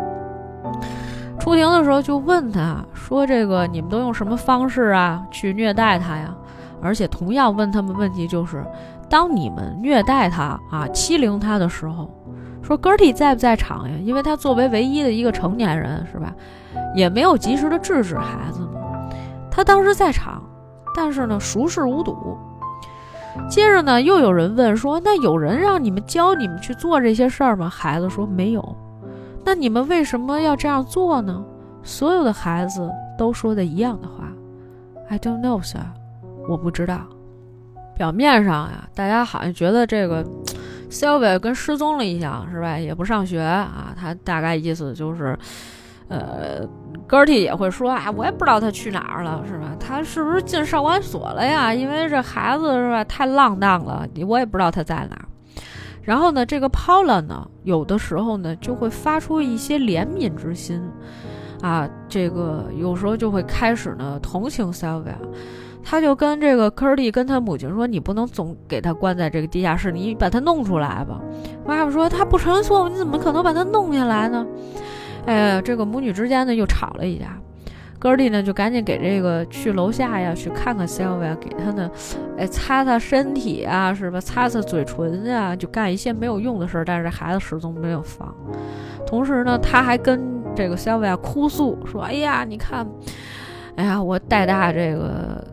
[1.46, 6.36] 出庭的时候就问他说：“这个你们都用什么方式啊去虐待他呀？
[6.82, 8.66] 而且同样问他们问题就是，
[9.08, 12.10] 当你们虐待他啊欺凌他的时候，
[12.64, 13.96] 说 Gertie 在不在场呀？
[14.02, 16.34] 因为他作为唯一的一个成年人，是吧？
[16.96, 18.82] 也没有及时的制止孩子嘛。
[19.52, 20.41] 他当时在场，
[20.96, 22.36] 但是呢，熟视无睹。
[23.48, 28.76] 接着呢，又有人问说：“那有人让你们教你们去做这些事儿吗？”孩子说：“没有。”
[29.46, 31.46] 那你们为什么要这样做呢？
[31.84, 34.28] 所有的孩子都说的一样的话
[35.08, 35.86] ：“I don't know, sir。”
[36.50, 37.06] 我不知道。
[37.96, 40.26] 表面上呀，大家好像觉得这个
[40.89, 42.78] Sylvia 跟失踪了一样，是吧？
[42.80, 43.93] 也不上学啊。
[43.96, 45.38] 他大概意思就是，
[46.08, 46.68] 呃。
[47.08, 49.76] Gertie 也会说啊，我也不知道他去哪儿了，是吧？
[49.80, 51.72] 他是不是进少管所了呀？
[51.72, 55.26] 因为这孩子是吧，太浪荡了，我也不知道他在哪儿。
[56.06, 60.80] 然后呢，这个 Paula 呢，有的时候呢，就会发出一些怜悯之心，
[61.62, 65.16] 啊，这个有时候就会开始呢同情 Sylvia，
[65.84, 71.20] 他就跟这个 Gertie 跟他母亲说：“你不能总给他关在这个地下室，你把他弄出来吧。”
[71.66, 74.45] 妈妈说：“他不承认错误，你怎么可能把他弄下来呢？”
[75.26, 77.36] 哎，这个母女之间呢又吵了一架，
[78.06, 81.89] 哥弟呢就赶紧给这个去楼下呀去看看 Sylvia，给他呢，
[82.38, 84.22] 哎擦擦身体啊，是吧？
[84.22, 86.86] 擦擦嘴唇啊，就干一些没有用的事儿。
[86.86, 88.32] 但是这孩子始终没有放。
[89.08, 90.22] 同时呢，他还跟
[90.56, 92.88] 这个 Sylvia 哭诉说：“哎呀，你看，
[93.76, 95.43] 哎呀，我带大这个。”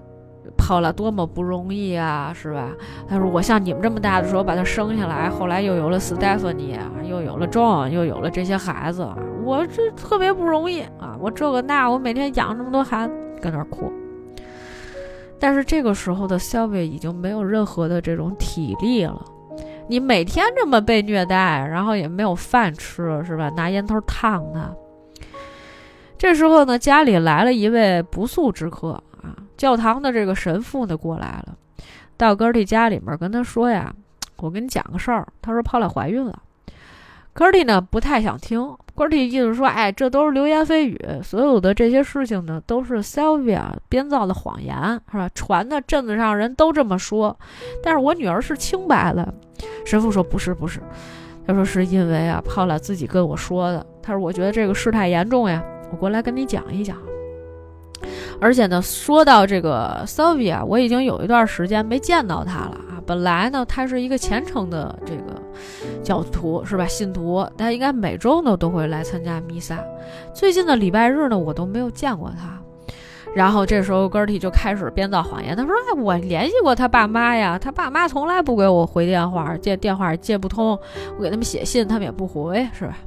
[0.62, 2.70] 好了多么不容易啊，是吧？
[3.08, 9.04] 他说：“我像你们这么大的时候把他生下来，后来又有了 Stephanie，又有了 John，又有了这些孩子，
[9.44, 11.16] 我这特别不容易啊！
[11.18, 13.92] 我这个那，我每天养这么多孩子，跟那哭。
[15.40, 19.20] 但是这个时候的 Sylvia 已经没有任何的这种体力了。
[19.88, 23.50] 你每天这么被虐待，然后也没有饭吃，是吧？
[23.56, 24.72] 拿烟头烫他。
[26.16, 29.02] 这时候呢，家里来了一位不速之客。”
[29.62, 31.56] 教堂的这个神父呢过来了，
[32.16, 33.94] 到格蒂家里面跟他说呀
[34.38, 36.36] ：“我跟你讲个事儿。”他说：“泡拉怀孕了。”
[37.32, 38.74] 格蒂呢不太想听。
[38.96, 45.28] 格蒂意思说：“哎，这都是流言蜚语，所有的这些事情呢都是 Sylvia 编造的谎言，是吧？
[45.32, 47.38] 传的镇子上人都这么说，
[47.84, 49.32] 但是我女儿是清白的。”
[49.86, 50.80] 神父说：“不是，不是。”
[51.46, 53.86] 他说：“是因为啊，泡拉自己跟我说的。
[54.02, 56.98] 他说我觉得这个事态严重呀，我过来跟你讲一讲。”
[58.40, 63.00] 而且呢，说到这个 Sylvia，我已经有一段时间没见到他了啊。
[63.06, 65.40] 本来呢，他是一个虔诚的这个
[66.02, 66.86] 教徒，是吧？
[66.86, 69.78] 信徒，他应该每周呢都会来参加弥撒。
[70.34, 72.58] 最近的礼拜日呢，我都没有见过他。
[73.34, 80.78] 然后这时候 Gertie 就开始编造谎言，他说：“哎，我联系过他爸妈呀，他爸妈从来不给我回电话，接电话接不通，
[81.16, 82.98] 我给他们写信，他们也不回，是吧？”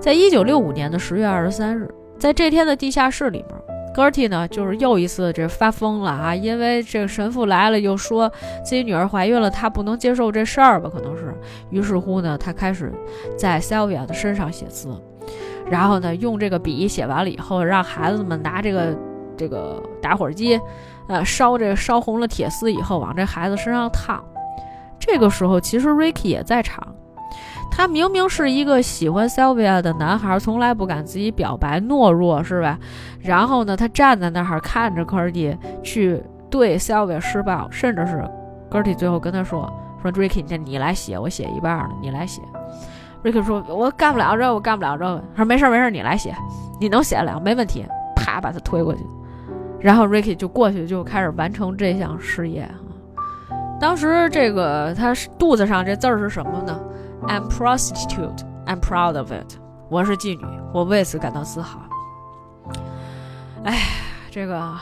[0.00, 1.88] 在一九六五年的十月二十三日，
[2.20, 3.56] 在这天的地下室里面。
[3.92, 6.34] Gertie 呢，就是又一次这发疯了啊！
[6.34, 8.30] 因为这个神父来了，又说
[8.64, 10.88] 自己女儿怀孕了，他不能接受这事儿吧？
[10.88, 11.34] 可能是。
[11.70, 12.92] 于是乎呢，他开始
[13.36, 14.88] 在 Sylvia 的身上写字，
[15.68, 18.96] 然后呢，用这个笔写完了以后，让孩子们拿这个
[19.36, 20.58] 这个打火机，
[21.08, 24.24] 呃，烧这烧红了铁丝以后，往这孩子身上烫。
[25.00, 26.94] 这个时候，其实 Ricky 也在场。
[27.70, 32.78] 他明明是一个喜欢 Sylvia 的男孩，从来不敢自己表白，懦弱是吧？
[33.22, 38.22] 然后呢，他站在那儿看着 Gertie 去对 Sylvia 施暴，甚至是
[38.70, 42.42] Gertie 最后跟他说：“说 Ricky，你你来写，我写一半了，你来写。
[43.22, 45.04] ”Ricky 说：“我干不了这，我干不了这。”
[45.34, 46.34] 他说：“没事没事，你来写，
[46.80, 49.00] 你能写了，没问题。”啪，把他推过去，
[49.80, 52.68] 然后 Ricky 就过去就开始完成这项事业
[53.80, 56.78] 当时这个他肚子上这字儿是什么呢
[57.22, 58.44] ？I'm prostitute.
[58.66, 59.58] I'm proud of it.
[59.88, 61.80] 我是妓女，我为此感到自豪。
[63.64, 63.78] 哎，
[64.30, 64.72] 这个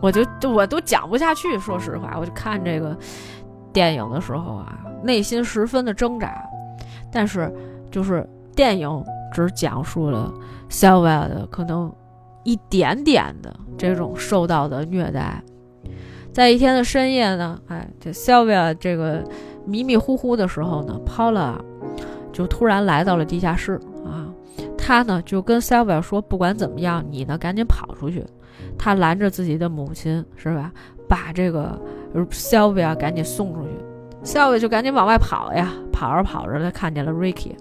[0.00, 1.58] 我就我都讲不下去。
[1.58, 2.96] 说实话，我就看这个
[3.72, 6.42] 电影的时候啊，内心十分的挣扎。
[7.12, 7.52] 但是，
[7.90, 8.26] 就是
[8.56, 10.32] 电影只讲述了
[10.70, 11.92] Sylvia 的可能
[12.42, 15.42] 一点点的这种受到的虐待。
[16.32, 19.22] 在一天的深夜呢，哎，这 Sylvia 这个。
[19.66, 21.54] 迷迷糊糊的时候呢，Paula
[22.32, 24.28] 就突然来到了地下室啊。
[24.76, 28.24] 他呢就跟 Sylvia 说：“不管怎么样，你呢赶紧跑出去。”
[28.78, 30.70] 他拦着自己的母亲，是吧？
[31.08, 31.80] 把这个
[32.30, 33.70] Sylvia 赶紧送出去。
[34.22, 35.72] Sylvia 就赶紧往外跑呀。
[35.92, 37.52] 跑着跑着，他看见了 Ricky。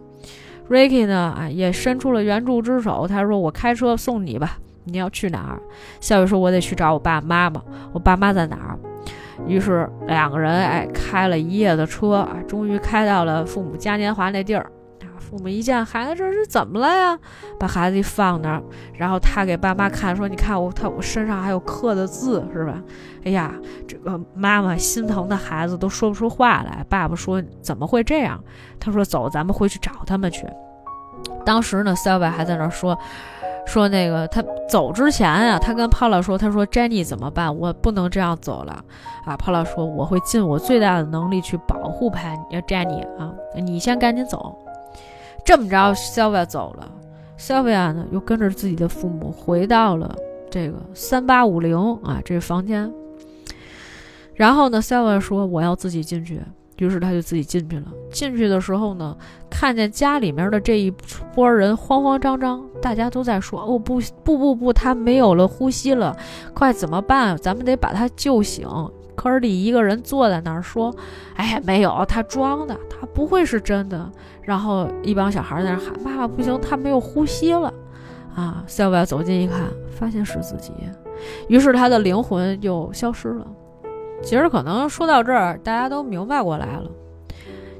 [0.70, 3.08] Ricky 呢，啊，也伸出了援助之手。
[3.08, 4.58] 他说：“我开车送你吧。
[4.86, 5.62] 你要去哪儿
[6.01, 7.62] ？”Sylvia 说：“我得去找我爸妈妈。
[7.93, 8.80] 我爸妈在哪儿？”
[9.45, 14.63] 于是两个人哎开了一夜的车啊，终于开到了父母嘉年华那地儿
[15.01, 15.19] 啊。
[15.19, 17.17] 父母一见孩子这是怎么了呀？
[17.59, 18.63] 把孩子一放那儿，
[18.93, 22.81] 然后他给爸妈看，说：“你看我，他我身上还有刻的字，是吧？”
[23.25, 23.53] 哎呀，
[23.87, 26.85] 这个妈妈心疼的孩子都说不出话来。
[26.87, 28.41] 爸爸说：“怎么会这样？”
[28.79, 30.45] 他说：“走，咱们回去找他们去。”
[31.45, 32.97] 当时呢，Sylvia 还在那说。
[33.66, 37.57] 说那个他走之前啊，他跟 Paula 说：“他说 Jenny 怎么办？
[37.57, 38.84] 我不能这样走了
[39.26, 39.36] 啊。
[39.38, 42.11] ”Paula 说：“我会尽我最大的能力去保护
[42.68, 44.55] Jenny 啊，你先赶紧走。”
[45.45, 46.89] 这么着，Sylvia 走了
[47.38, 50.16] ，Sylvia 呢又跟着自己的父母回到了
[50.49, 52.91] 这个三八五零啊这房间。
[54.36, 56.41] 然后呢，Sylvia 说：“我要自己进去。”
[56.84, 57.86] 于是他就自己进去了。
[58.11, 59.17] 进去的时候呢，
[59.49, 60.91] 看见家里面的这一
[61.34, 66.15] 波人慌慌张张，大家都在说：“哦，不不不不，他没有了呼吸了，
[66.53, 67.38] 快怎么办？
[67.38, 68.67] 咱们得把他救醒。”
[69.15, 70.93] 科尔蒂一个人坐在那儿说
[71.38, 74.11] ：“哎，没有，他装的，他不会是真的。”
[74.41, 77.73] 然后一帮小孩在那喊：“爸爸，不行，他没有呼吸了！”
[78.36, 79.61] 啊，塞尔维亚走近一看，
[79.91, 80.73] 发现是自己，
[81.47, 83.45] 于是他的灵魂就消失了。
[84.24, 86.89] 其实可能说到这儿，大家都明白过来了。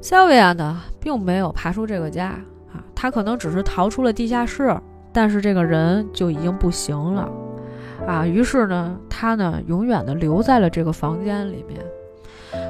[0.02, 2.28] 肖维亚呢，并没有爬出这个家
[2.72, 4.76] 啊，他可能只是逃出了地下室，
[5.14, 7.30] 但是这个人就已经不行了
[8.06, 8.26] 啊。
[8.26, 11.80] 于是呢，他呢，永远的留在了这个房间里面。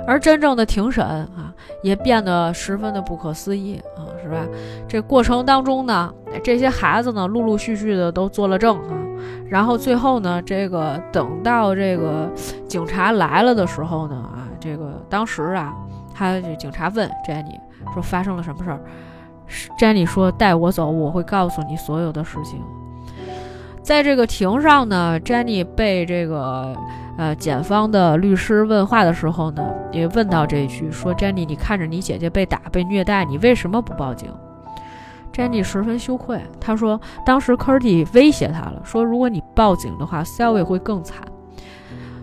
[0.05, 4.45] 而真正的庭审啊，也变得十分的不可思议啊，是吧？
[4.87, 6.13] 这过程当中呢，
[6.43, 9.02] 这些孩子呢，陆陆续续的都做了证啊。
[9.49, 12.31] 然后最后呢，这个等到这个
[12.67, 15.73] 警察来了的时候呢，啊，这个当时啊，
[16.13, 17.59] 他这警察问 Jenny
[17.93, 18.79] 说发生了什么事儿
[19.77, 22.59] ，Jenny 说带我走，我会告诉你所有的事情。
[23.83, 26.73] 在这个庭上呢，Jenny 被这个
[27.17, 29.61] 呃检方的律师问话的时候呢，
[29.91, 34.31] 也问到这一句，说 Jenny，你看着你姐姐被打被虐待，你为什么不报警
[35.33, 41.23] ？Jenny 十分羞愧，他说：“当时 Kurty 威胁他了，说如果你报警的话，Sally 会更惨。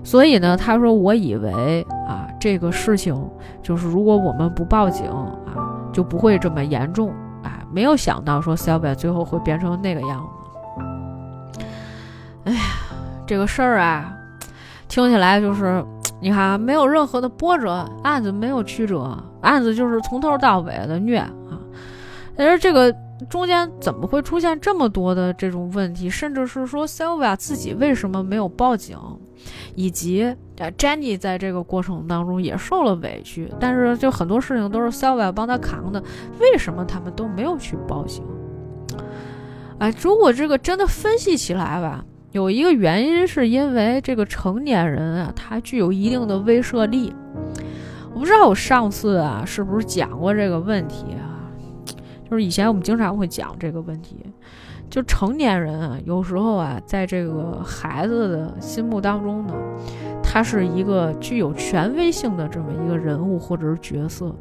[0.03, 3.15] 所以呢，他说我以为啊，这个事情
[3.63, 7.11] 就是如果我们不报警啊，就不会这么严重
[7.43, 7.61] 啊。
[7.71, 11.61] 没有想到说 Sally 最后会变成那个样子。
[12.45, 12.61] 哎呀，
[13.27, 14.11] 这个事儿啊，
[14.89, 15.85] 听起来就是
[16.21, 21.31] 你看没有任何的波折，案子没有曲折，案子就是从头到尾的虐啊。”
[22.37, 22.95] 但是这个
[23.29, 26.09] 中间怎么会出现这么多的这种问题？
[26.09, 28.97] 甚至是说 Sylvia 自己为什么没有报警，
[29.75, 30.35] 以及
[30.79, 36.03] Jenny 在这个过程当中也受了委屈，但是就很多事情都是 Sylvia 帮他扛的，
[36.39, 38.25] 为什么他们都没有去报警？
[39.79, 47.15] 哎，如果这个真的分析起来吧，有一个原因是因为这个成年人啊，他具有一定的威慑力。
[48.13, 51.30] 我不知道我上次啊是不是讲过这个问题啊？
[52.31, 54.17] 就是以前我们经常会讲这个问题，
[54.89, 59.55] 就成年人啊，有时候啊，在这个孩子的心目当中呢，
[60.23, 64.33] 他是一个具有权威性的这么一个人物或者是角色，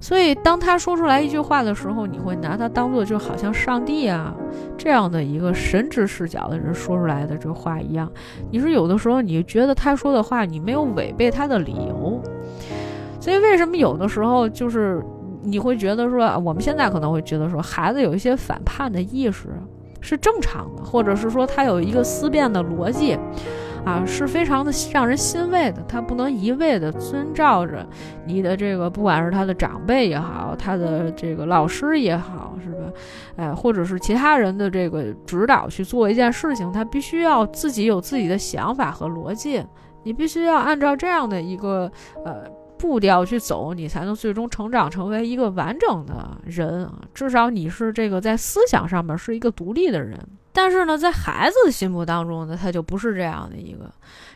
[0.00, 4.34] 所以当他说出来一句话的时候，你会拿他当做就好像上帝啊
[4.76, 8.10] 这样的一个神职视角的人说出来的这话一样。
[8.50, 12.20] 你说有的时候你觉得他说的话你没有违背他的理由，
[13.20, 15.00] 所以为什么有的时候就是。
[15.44, 19.48] 你会觉得说，我们现在可能会觉得说，孩子有一些反叛的意识
[20.00, 23.18] 是正常的，或者是说他有一个思辨的逻辑，
[23.84, 25.82] 啊，是非常的让人欣慰的。
[25.86, 27.86] 他不能一味的遵照着
[28.26, 32.92] 你的这个，不管是他的长辈也好，他的这个老师也好，是吧？
[33.36, 39.62] 哎，或者是其他人的这个指导去做一件事情，他必须要自己有自己的想法和逻辑，
[40.02, 41.90] 你必须要按照这样的一个
[42.24, 42.42] 呃。
[42.78, 47.02] 步调去走，你才能最终成长成为一个完整的人啊！
[47.14, 50.18] 至少你是这个在思想上面是一个独立的人。
[50.52, 53.90] 但是呢，在孩子的心目当中呢，他就不是这样的一个。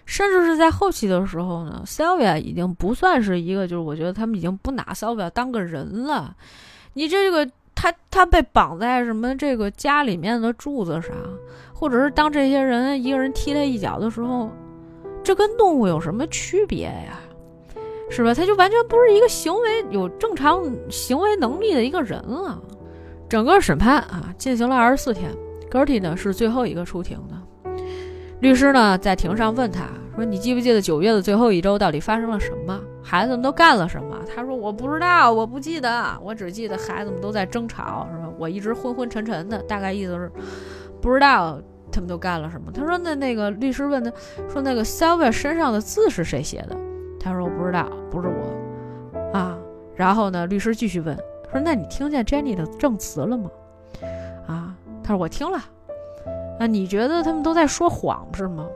[0.05, 6.35] 甚至是在后期的时候呢，Sylvia 已经不算是一个，就是我觉得他们已经不拿 Sylvia 当个人了。
[6.95, 11.15] 你这个他他被绑在什么这个家里面的柱子上，
[11.73, 14.51] 或者是当这些人一个人踢他一脚的时候，
[15.23, 17.21] 这跟动物有什么区别呀？
[18.11, 18.35] 是吧？
[18.35, 22.61] 他就完全不是一个行为有正常行为能力的一个人了。
[23.29, 25.31] 整个审判啊，进行了二十四天。
[25.71, 27.71] Gertie 呢是最后一个出庭的。
[28.41, 32.81] 律师呢在庭上问他说：“你记不记得九月的最后一周到底发生了什么？
[33.03, 38.33] 孩子们都干了什么？”他说：“我不知道，我不记得，我只记得孩子们都在争吵，是吧？
[38.39, 40.31] 我一直昏昏沉沉的，大概意思是
[41.03, 41.61] 不知道
[41.93, 44.11] 他们都干了什么。”他说：“那那个律师问他
[44.51, 46.77] 说，那个 Sylvia 身上的字是谁写的？”
[47.21, 49.57] 他说：“我不知道，不是我，啊。”
[49.97, 51.17] 然后呢，律师继续问
[51.51, 53.51] 说那你听见 Jenny 的证词了吗？
[54.47, 55.59] 啊，他说我听了。
[56.61, 58.67] 啊，你觉得他们都在说谎是吗？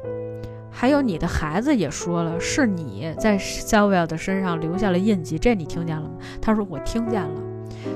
[0.71, 6.15] 还有你的孩子也说了，是你在 Sylvia 的身上留下了印记，这你听见了吗？
[6.41, 7.41] 他说我听见了。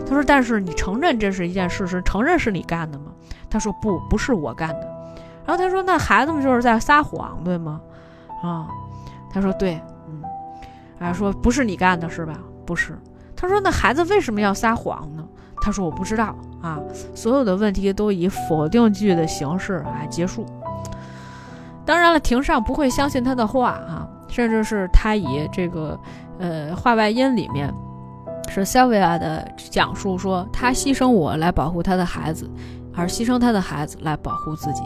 [0.06, 3.12] 他说但是你承认这是一件事实，承认是你干的吗？
[3.48, 4.80] 他说不，不是我干的。
[5.44, 7.80] 然后他说那孩子们就是在撒谎，对吗？
[8.42, 8.68] 啊，
[9.32, 9.80] 他说对，
[10.98, 12.34] 啊说不是你干的是吧？
[12.64, 12.98] 不是。
[13.34, 15.22] 他说那孩子为什么要撒谎呢？
[15.60, 16.34] 他说我不知道。
[16.62, 16.80] 啊，
[17.14, 20.44] 所有的问题都以否定句的形式啊结束。
[21.84, 25.96] 当然了，庭上不会相信他的话啊，甚至是他以这个
[26.40, 27.72] 呃话外音里面
[28.48, 32.50] 是 Sylvia 的讲述说，他牺牲我来保护他的孩子，
[32.92, 34.82] 而牺牲他的孩子来保护自己。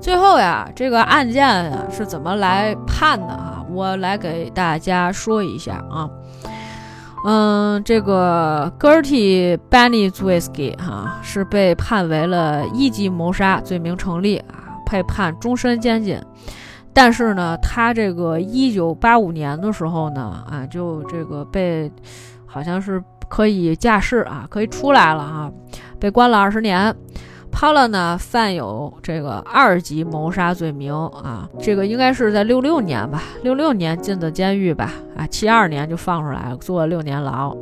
[0.00, 3.59] 最后呀，这个案件啊是怎么来判的啊？
[3.72, 6.08] 我来给大家说一下啊。
[7.24, 16.18] 嗯，这个 Gertie Benny Zwisky 哈是被判为了一级谋杀罪名成立啊，被判终身监禁。
[16.92, 21.92] 但是呢，他这个一九八五年的时候呢，啊，就这个被
[22.46, 25.50] 好像是可以假释啊，可以出来了啊，
[26.00, 26.94] 被关了二十年。
[27.52, 37.54] Paula 呢，犯有这个二级谋杀罪名啊，这个应该是在六六年吧，六六年进的监狱吧，啊，七二年就放出来了，坐了六年牢。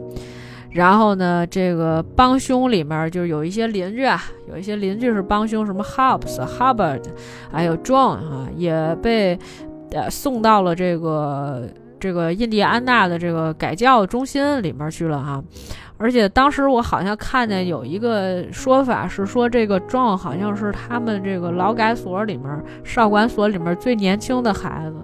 [0.71, 7.03] 然后呢，这个帮凶里面就是有一些邻居啊，有一些邻居是帮凶，什么 Hobbs、Hubbard，
[7.51, 9.37] 还有 John 啊，也被
[9.93, 11.67] 呃送到了这个
[11.99, 15.43] 这个印第安纳的这个改教中心里面去了哈。
[15.99, 24.97] 而且当时我好像看见有一个说法是说，这个壮好像是他们这个劳改所里面少管所里面最年轻的孩子。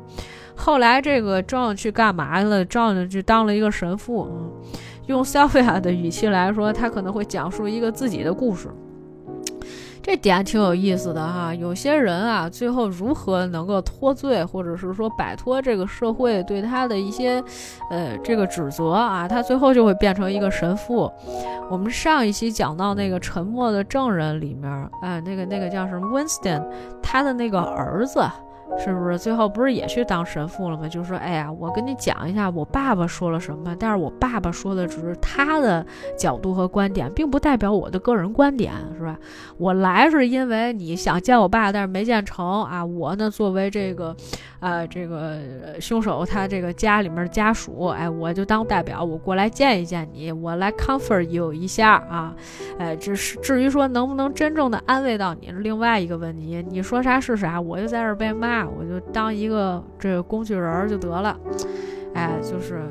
[0.54, 2.64] 后来这个壮去干嘛了？
[2.64, 4.30] 壮去当了一个神父。
[5.06, 8.68] 用 Sophia 的语气来说，他可能会讲述一个自己的故事。
[10.04, 17.42] 这点挺有意思的哈，有些人啊，最后如何能够脱罪，或者是说摆脱这个社会对他的一些，
[17.88, 21.10] 呃，这个指责啊，他最后就会变成一个神父。
[21.70, 26.62] 我们上一期讲到那个沉默的证人里面，哎，那个那个叫什么 Winston，
[27.02, 28.20] 他的那个儿子。
[28.78, 30.88] 是不是最后不是也去当神父了吗？
[30.88, 35.84] 就说，哎呀，我跟你讲一下我爸爸说了什么，但是我爸爸说的只是他的
[36.18, 39.18] 角度和观点，并不代表我的个人观点，是吧？
[39.58, 42.84] 我来是因为你想见我爸，但是没见成啊。
[42.84, 44.16] 我呢，作为这个，
[44.60, 45.38] 呃，这个
[45.80, 52.34] 凶手他这个家里面家属，哎，我就当代表，我过来见一见你，我来 comfort you 一下啊。
[52.78, 56.64] 哎，这是至于说能不能真正的安慰到你另外一个问题。
[56.68, 58.63] 你说啥是啥，我就在这被骂。
[58.66, 61.36] 我就当一个这个工具人就得了，
[62.14, 62.82] 哎，就是，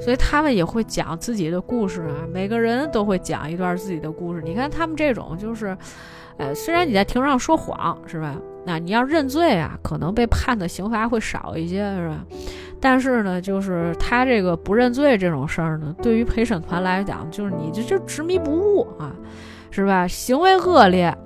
[0.00, 4.42] 所以他们也会讲自己的故事啊，每个人都会讲一段自己的故事。
[4.44, 5.76] 你看他们这种就是，
[6.36, 8.36] 呃，虽然你在庭上说谎是吧？
[8.64, 12.24] 那你要认罪啊，可能被判的刑罚会少一些是吧？
[12.80, 19.14] 但是呢，就是他这个不认罪这种事儿呢，对于陪审团来讲，就是你这就执迷不悟啊，
[19.70, 20.06] 是吧？
[20.06, 21.16] 行为恶劣。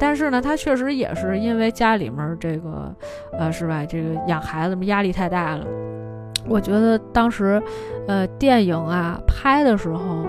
[0.00, 2.92] 但是呢，他确实也是因为家里面这个，
[3.38, 3.84] 呃，是吧？
[3.84, 5.66] 这个养孩子们，压力太大了。
[6.48, 7.62] 我觉得当时，
[8.08, 10.26] 呃，电影啊拍的时候，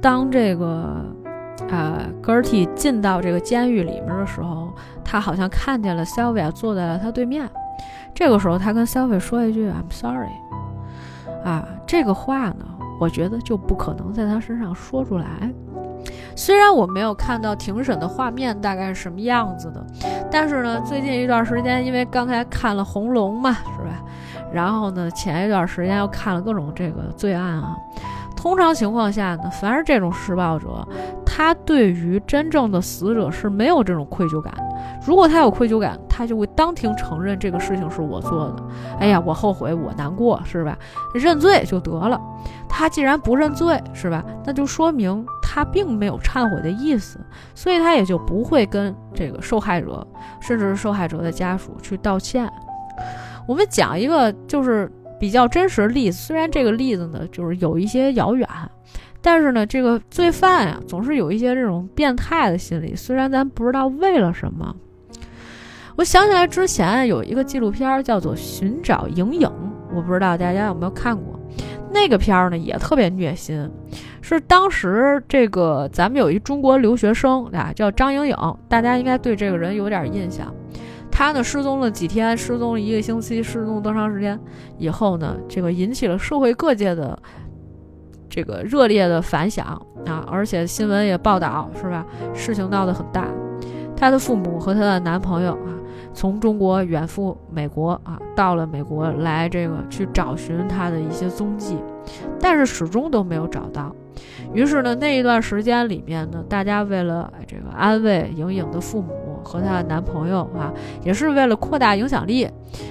[0.00, 1.04] 当这个，
[1.68, 4.72] 呃，Gertie 进到这个监狱里面的时候，
[5.04, 7.46] 他好像看见了 Sylvia 坐在了他对面。
[8.14, 10.32] 这个时候，他跟 Sylvia 说一句 “I'm sorry”，
[11.44, 12.64] 啊，这个话呢，
[12.98, 15.26] 我觉得就不可能在他身上说出来。
[16.34, 19.84] 虽然我没有看到庭审的画面大概是什么样子的，
[20.30, 24.02] 但是呢，最近一段时间，因为刚才看了《红龙》嘛，是吧？
[24.52, 27.76] 然后呢，前一段时间又看了各种这个罪案啊。
[28.36, 30.86] 通常情况下呢，凡是这种施暴者，
[31.34, 34.52] 他对于真正的死者是没有这种愧疚感。
[35.06, 38.62] 如果他有愧疚感，他就会当庭承认这个事情是我做的。
[39.00, 40.76] 哎呀，我后悔，我难过，是吧？
[41.14, 42.20] 认罪就得了。
[42.68, 44.22] 他既然不认罪，是吧？
[44.44, 47.18] 那就说明他并没有忏悔的意思，
[47.54, 50.06] 所以他也就不会跟这个受害者，
[50.38, 52.46] 甚至是受害者的家属去道歉。
[53.48, 58.46] 我们讲一个就是比较真实的例子，虽然这个例子呢就是有一些遥远，
[59.22, 64.74] 但是呢，这个罪犯呀总是有一些这种变态的心理，虽然咱不知道为了什么。
[65.96, 69.48] 我想起来之前有一个纪录片叫做《寻找影影》，
[69.94, 71.38] 我不知道大家有没有看过。
[71.92, 73.70] 那个片儿呢也特别虐心，
[74.22, 80.52] 是当时这个咱们有一中国留学生啊，叫张莹莹，大家应该对这个人有点印象。
[81.10, 84.40] 他呢失踪了几天，失踪了一个星期，失踪多长时间
[84.78, 87.16] 以后呢，这个引起了社会各界的
[88.32, 89.66] 这个热烈的反响
[90.06, 92.06] 啊，而且新闻也报道是吧？
[92.32, 93.28] 事情闹得很大。
[93.94, 95.76] 她的父母和她的男朋友啊，
[96.14, 101.76] 从中国远赴美国啊，到了美国来这个去找寻她的一些踪迹，
[102.40, 103.94] 但是始终都没有找到。
[104.54, 109.12] 于是呢，那一段时间里面呢，大家为了这个安慰莹莹的父母
[109.44, 110.72] 和她的男朋友啊，
[111.04, 112.48] 也是为了扩大影响力，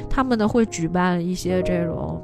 [0.08, 2.22] 他们呢会举办一些这种。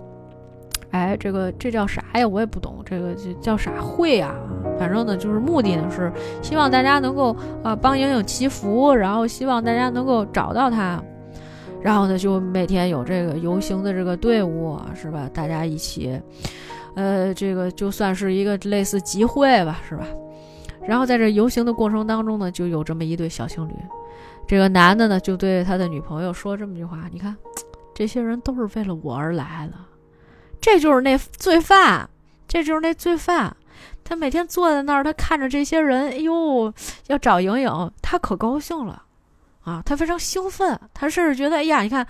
[0.92, 2.28] 哎，这个这叫啥呀？
[2.28, 4.34] 我也不懂，这个这叫啥会呀？
[4.80, 6.12] 反正呢，就是目的呢是
[6.42, 11.02] 希望大家能够啊帮莹莹祈福，然后希望大家能够找到她，
[11.82, 15.30] 然后呢就每天有这个游行的这个队伍是吧？
[15.34, 16.20] 大家一起，
[16.96, 20.06] 呃，这个就算是一个类似集会吧，是吧？
[20.86, 23.74] 然后在这游行的过程当中呢，就有这么一对小情侣，
[24.48, 27.36] 这个男的呢就对他的女朋友说这么句话：“你看，
[27.94, 29.78] 这些人都是为了我而来的。”
[30.60, 32.10] 这就是那罪犯，
[32.48, 33.56] 这就是那罪犯。
[34.04, 36.74] 他每天坐在那儿，他看着这些人，哎呦，
[37.08, 39.04] 要找莹莹，他可高兴了
[39.66, 39.84] 啊！
[39.86, 42.08] 他非常兴奋，他甚至觉得，哎呀，你看，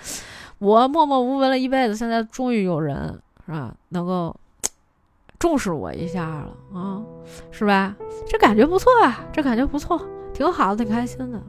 [0.60, 4.36] 我默默无闻了一辈子，现在终于有人是吧，能够
[5.40, 7.02] 重视我一下了啊，
[7.50, 7.96] 是吧？
[8.28, 10.00] 这感觉不错啊，这感觉不错，
[10.36, 11.42] 挺好，挺开心的。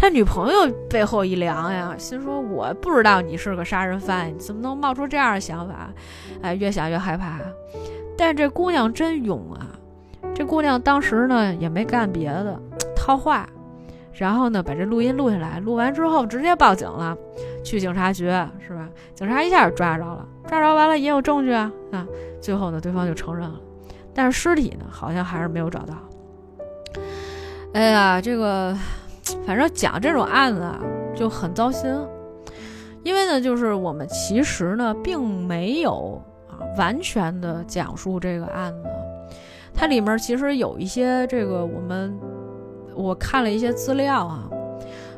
[0.00, 5.90] 他女朋友背后一凉呀，心说：“我不知道你是个杀人犯，你怎么能冒出这样的想法？”
[6.40, 7.38] 哎，越想越害怕。
[8.16, 9.68] 但这姑娘真勇啊！
[10.34, 12.58] 这姑娘当时呢也没干别的，
[12.96, 13.46] 套话，
[14.14, 17.14] 然后呢把这录音录下来，录完之后直接报警了，
[17.62, 18.24] 去警察局
[18.66, 18.88] 是吧？
[19.14, 22.06] 警察一下抓着了，抓着完了也有证据啊啊！
[22.40, 23.60] 最后呢对方就承认了，
[24.14, 25.94] 但是尸体呢好像还是没有找到。
[27.74, 28.74] 哎呀，这个。
[29.46, 30.80] 反正讲这种案子啊，
[31.14, 31.90] 就很糟心，
[33.02, 38.88] 因为呢，就是我们其实呢，并没有啊完全的讲述这个案子，
[39.74, 42.18] 它里面其实有一些这个我们
[42.94, 44.48] 我看了一些资料啊，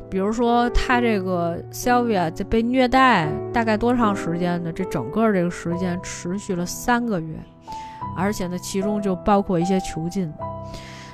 [0.09, 4.71] 比如说他这个 Sylvia 在被虐待大概多长时间呢？
[4.71, 7.35] 这整个这个时间持续了三个月，
[8.15, 10.31] 而且呢，其中就包括一些囚禁。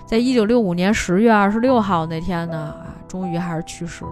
[0.06, 2.76] 在一九六五年十月二十六号那天呢，
[3.10, 4.12] 终于还是去世了。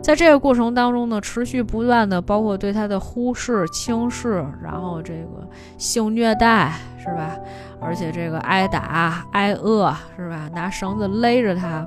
[0.00, 5.46] 在这个过程当中呢，持续不断的，包括对他的忽视、轻视，然后这个
[5.76, 7.36] 性虐待，是吧？
[7.80, 10.48] 而且这个挨打、挨饿，是吧？
[10.54, 11.86] 拿绳子勒着他，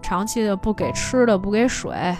[0.00, 2.16] 长期的不给吃的、不给水啊，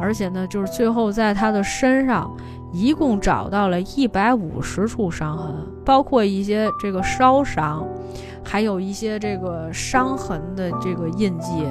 [0.00, 2.30] 而且呢，就是最后在他的身上
[2.72, 7.84] 一共找到了一百五十处伤痕，包括一些这个烧伤。
[8.48, 11.66] 还有一些这个伤痕的这个印记，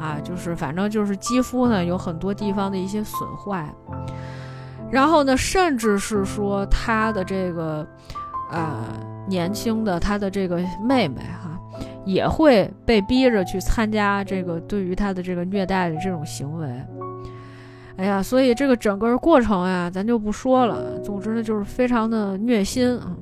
[0.00, 3.68] 啊，就是反正就是肌肤呢有很多地方的一些损坏，
[4.90, 7.86] 然后呢，甚至是说他的这个，
[8.50, 8.82] 呃，
[9.28, 11.60] 年轻的他的这个妹妹哈，
[12.06, 16.66] 也会被逼着去参加这个对于他的这个虐待的这种行为。
[17.98, 20.98] 哎呀，所以这个整个过程呀，咱就不说了。
[21.00, 23.14] 总之呢，就是非常的虐心啊。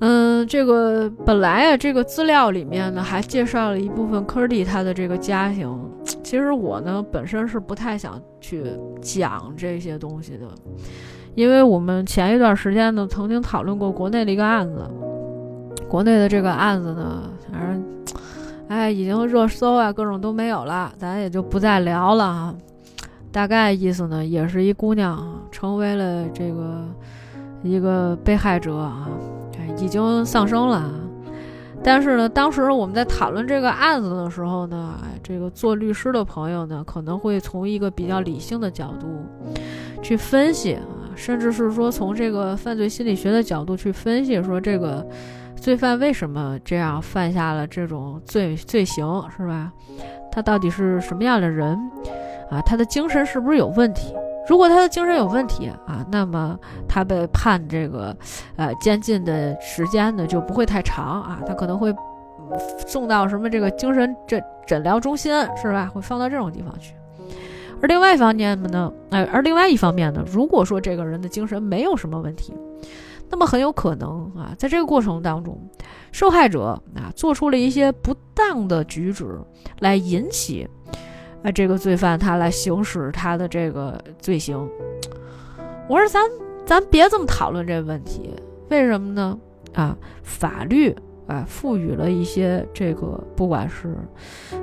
[0.00, 5.76] 嗯，这个本来啊，这个资料里面呢还介绍了一部分科蒂他的这个家庭。
[6.22, 8.64] 其实我呢本身是不太想去
[9.00, 10.46] 讲这些东西的，
[11.34, 14.88] 因为我们前一段时间呢曾经讨论过国内的一个案子，
[15.88, 17.84] 国内的这个案子呢，反正
[18.68, 22.54] 哎已经热搜啊各种都没有了，咱也就不再聊了啊。
[23.32, 26.84] 大概意思呢，也是一姑娘成为了这个
[27.62, 29.08] 一个被害者啊。
[29.78, 30.90] 已经丧生了，
[31.82, 39.06] 但是呢，当时我们在讨论这个案子的时候呢，这个做律师的朋友呢，可能会从一个比较理性的角度
[40.02, 40.82] 去分析啊，
[41.14, 45.06] 甚至是说从这个犯罪心理学的角度去分析，说这个
[45.56, 49.72] 罪犯为什么这样犯下了这种罪罪行，是吧？
[50.30, 51.78] 他到底是什么样的人
[52.50, 52.60] 啊？
[52.62, 54.12] 他的精神是不是有问题？
[54.48, 58.16] 如果他的精神有问题啊，那么他被判这个，
[58.56, 61.94] 呃，监禁的时间呢就不会太长啊，他可能会
[62.86, 65.90] 送到什么这个精神诊诊疗中心是吧？
[65.92, 66.94] 会放到这种地方去。
[67.80, 72.54] 而另外一方面呢，呃，而另外一方面呢，如果说这个人的精神没有什么问题，
[73.28, 75.60] 那么很有可能啊，在这个过程当中，
[76.10, 79.38] 受害者啊做出了一些不当的举止
[79.80, 80.66] 来引起。
[81.42, 84.68] 啊，这个罪犯他来行使他的这个罪行，
[85.88, 86.22] 我说咱
[86.66, 88.34] 咱别这么讨论这个问题，
[88.70, 89.38] 为什么呢？
[89.74, 90.94] 啊，法律
[91.26, 93.96] 啊赋予了一些这个，不管是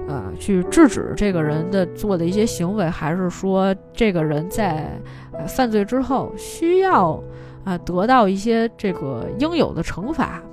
[0.10, 5.00] 啊去制止这个人的做的一些行为，还是说这个人在
[5.48, 7.24] 犯罪之后需要
[7.64, 10.44] 啊得到一些这个应有的惩罚，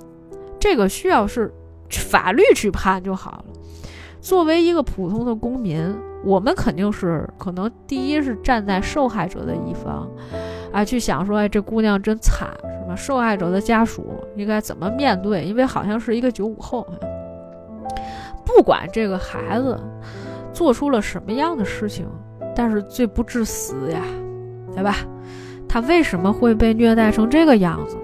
[0.57, 1.51] 这个需要是
[1.89, 3.45] 法律去判就好了。
[4.21, 5.93] 作为一个普通的公民，
[6.23, 10.09] 我们肯定是可能第一是站在受害者的一方，
[10.71, 12.49] 啊，去想说，哎，这姑娘真惨，
[12.81, 12.95] 是吧？
[12.95, 15.43] 受害者的家属应该怎么面对？
[15.43, 16.87] 因为好像是一个九五后，
[18.45, 19.77] 不管这个孩子
[20.53, 22.07] 做出了什么样的事情，
[22.55, 24.01] 但是罪不至死呀，
[24.73, 24.95] 对吧？
[25.67, 28.01] 他为什么会被虐待成这个样子呢？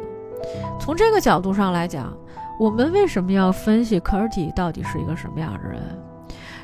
[0.80, 2.12] 从这个角度上来讲，
[2.60, 5.80] 我们为什么要分析科尔蒂到底是一个什么样的人？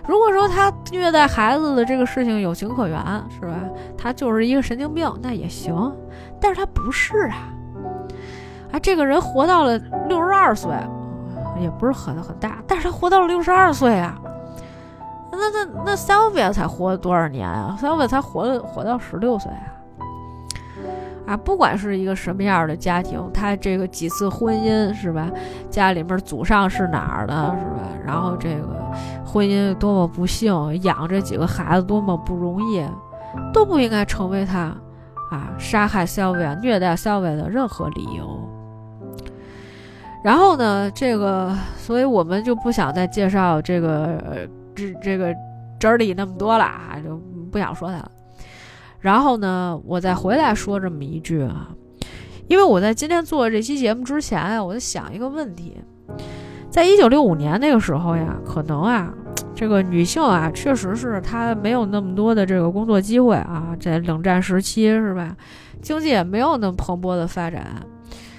[0.08, 3.00] 如果说他虐待孩子的这个事情有情可原，
[3.30, 3.56] 是吧？
[3.98, 5.76] 他就是一个神经病，那也行。
[6.40, 7.50] 但是他不是啊，
[8.72, 9.78] 啊，这个人活到了
[10.08, 10.72] 六十二岁，
[11.60, 14.20] 也不是很很大，但是他活到了六十二岁啊。
[15.32, 19.75] 那那那 Sylvia 才活多少年啊？Sylvia 才活了活到十六岁啊。
[21.26, 25.30] 啊，不管是一个什么样的家庭，他这个几次婚姻是吧？
[25.70, 27.90] 家里面祖上是哪儿的，是吧？
[28.06, 28.92] 然后这个
[29.26, 30.54] 婚姻多么不幸，
[30.84, 32.86] 养这几个孩子多么不容易，
[33.52, 34.76] 都不应该成为他
[35.32, 38.40] 啊杀害 Sylvia、虐待 Sylvia 的任何理由。
[40.24, 45.34] 然后呢，这个，所以我们就不想再介绍这个这这个
[45.80, 47.16] j e 里那么多了啊，就
[47.52, 48.12] 不想说他了。
[49.06, 51.70] 然后呢，我再回来说这么一句啊，
[52.48, 55.78] 因为我在今天做这期节目之前啊，我在想一个问题，
[56.72, 59.14] 在一九六五年那个时候呀，可能啊，
[59.54, 65.38] 这个女性啊，确实是她没有那么多的这个工作机会啊，在冷战时期是吧，
[65.84, 67.64] 经济也没有那么蓬勃的发展，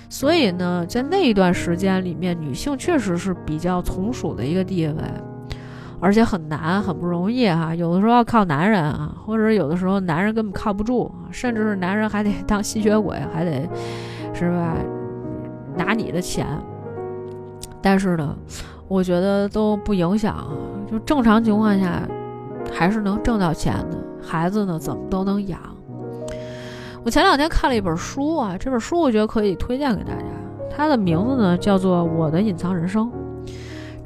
[0.08, 4.94] 所以呢，在那一段时间里面，女性确实是比较从属的一个地位。
[6.00, 7.74] 而且很难，很不容易哈。
[7.74, 13.68] 有的时候要靠男人啊，或者有的时候男人根本靠不住，甚至是男人还得当吸血鬼，还得
[14.34, 14.76] 是吧，
[15.76, 16.46] 拿你的钱。
[17.80, 18.36] 但是呢，
[18.88, 20.46] 我觉得都不影响，
[20.90, 22.02] 就正常情况下
[22.72, 23.96] 还是能挣到钱的。
[24.22, 25.58] 孩子呢，怎么都能养。
[27.04, 30.24] 我前两天看了一本书啊，这本书我觉得可以推荐给大家，
[30.76, 33.06] 它的名字呢叫做《我的隐藏人生》。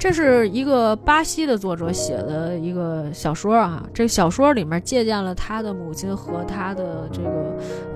[0.01, 7.29] 这是一个巴西的作者写的一个小说啊，这个小说里面借鉴了他的母亲和他的这个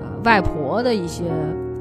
[0.00, 1.24] 呃外婆的一些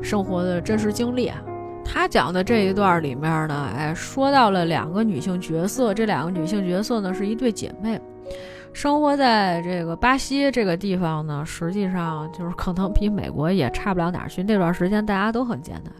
[0.02, 1.40] 生活的真实经历啊。
[1.86, 8.02] 他讲的这一段里面呢，哎，说到了两个女性角色，这两个女性角色呢是一对姐妹，
[8.74, 14.42] 生活在这个巴西这个地方呢，实际上就是可能比美国也差不了哪儿去。
[14.42, 15.94] 那段时间大家都很艰难。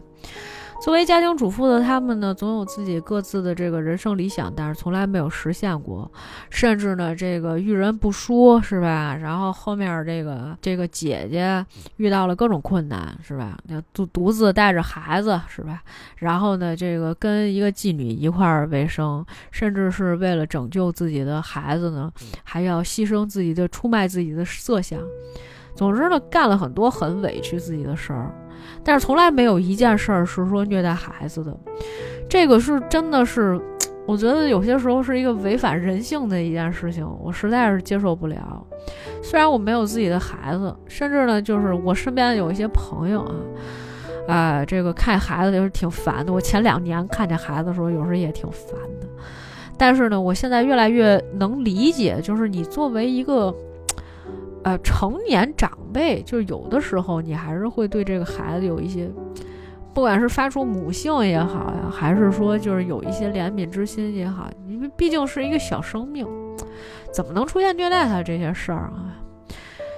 [0.78, 6.08] 作为家庭主妇的他们呢，总有自己各自的这个人生理想，但是从来没有实现过，
[6.48, 9.16] 甚至呢，这个遇人不淑，是吧？
[9.20, 11.64] 然后后面这个这个姐姐
[11.96, 13.58] 遇到了各种困难，是吧？
[13.68, 15.82] 要独独自带着孩子，是吧？
[16.18, 22.12] 然后呢，这个跟一个妓女一块儿为生，甚至是为了拯救自己的孩子呢，
[22.44, 25.00] 还要牺牲自己的出卖自己的色相。
[25.74, 28.32] 总之呢，干了很多很委屈自己的事儿。
[28.86, 31.52] 但是从来没有一件事儿是说虐待孩子的，
[32.28, 33.60] 这个是真的是，
[34.06, 38.64] 我觉得有些时候是一个违反人性的一件事情，我实在是接受不了。
[39.24, 43.22] 虽然我没有自己的孩子，甚至呢，就是我身边有一些朋友
[44.28, 46.32] 啊，啊，这个看孩子就是挺烦的。
[46.32, 49.08] 我前两年看见孩子的时候，有时候也挺烦的。
[49.76, 53.52] 但是呢，我现在越来越能理解，就是你作为一个。
[54.66, 59.08] 呃，成年长辈就是有的时候，你还是会对这个孩子有一些，
[59.94, 66.26] 不管是发出母性也好呀，还是说就是有一些怜悯之心也好，因为毕竟是一个小生命，
[67.12, 69.14] 怎么能出现虐待他这些事儿啊？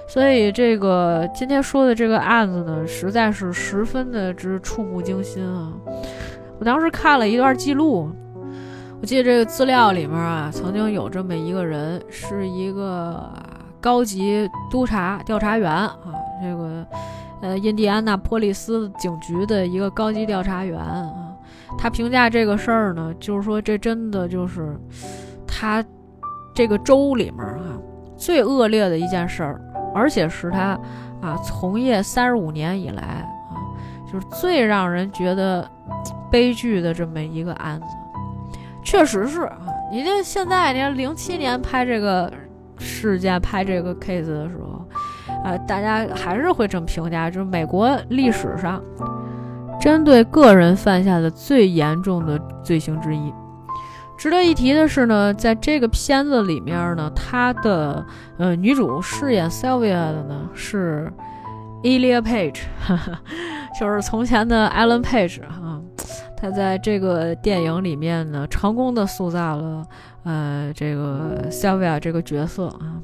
[0.07, 5.73] 所以这个今天说的这个案子呢，实在是十分的之触目惊心啊！
[6.59, 8.11] 我当时看了一段记录，
[9.01, 13.33] 我记得这个资料里面啊，曾经有这么一个人，是一个。
[13.81, 15.97] 高级督察调查员啊，
[16.41, 16.85] 这个
[17.41, 21.33] 呃，印第安纳波利斯警局的一个高级调查员啊，
[21.77, 24.77] 他评价这个事儿呢，就是说这真的就是
[25.47, 25.83] 他
[26.53, 27.79] 这个州里面啊
[28.17, 29.61] 最恶劣的一件事儿，
[29.95, 30.77] 而且是他
[31.21, 33.25] 啊从业三十五年以来啊，
[34.11, 35.65] 就是最让人觉得
[36.29, 37.87] 悲剧的这么一个案子，
[38.83, 39.57] 确实是啊，
[39.89, 42.29] 你这现在你看零七年拍这个。
[42.79, 44.83] 事件拍这个 case 的时候，
[45.43, 48.81] 呃，大家还是会这么评价，就是美国历史上
[49.79, 53.33] 针对个人犯下的最严重的罪行之一。
[54.17, 58.05] 值得一提的是呢，在这个片子里面呢，他的
[58.37, 61.09] 呃女主饰演 Sylvia 的呢是
[61.83, 62.59] Elia Page，
[63.79, 65.79] 就是从前的 allan Page 哈，
[66.35, 69.85] 他在这个电影里面呢，成功的塑造了
[70.29, 73.01] 呃这个 Sylvia 这个角色啊，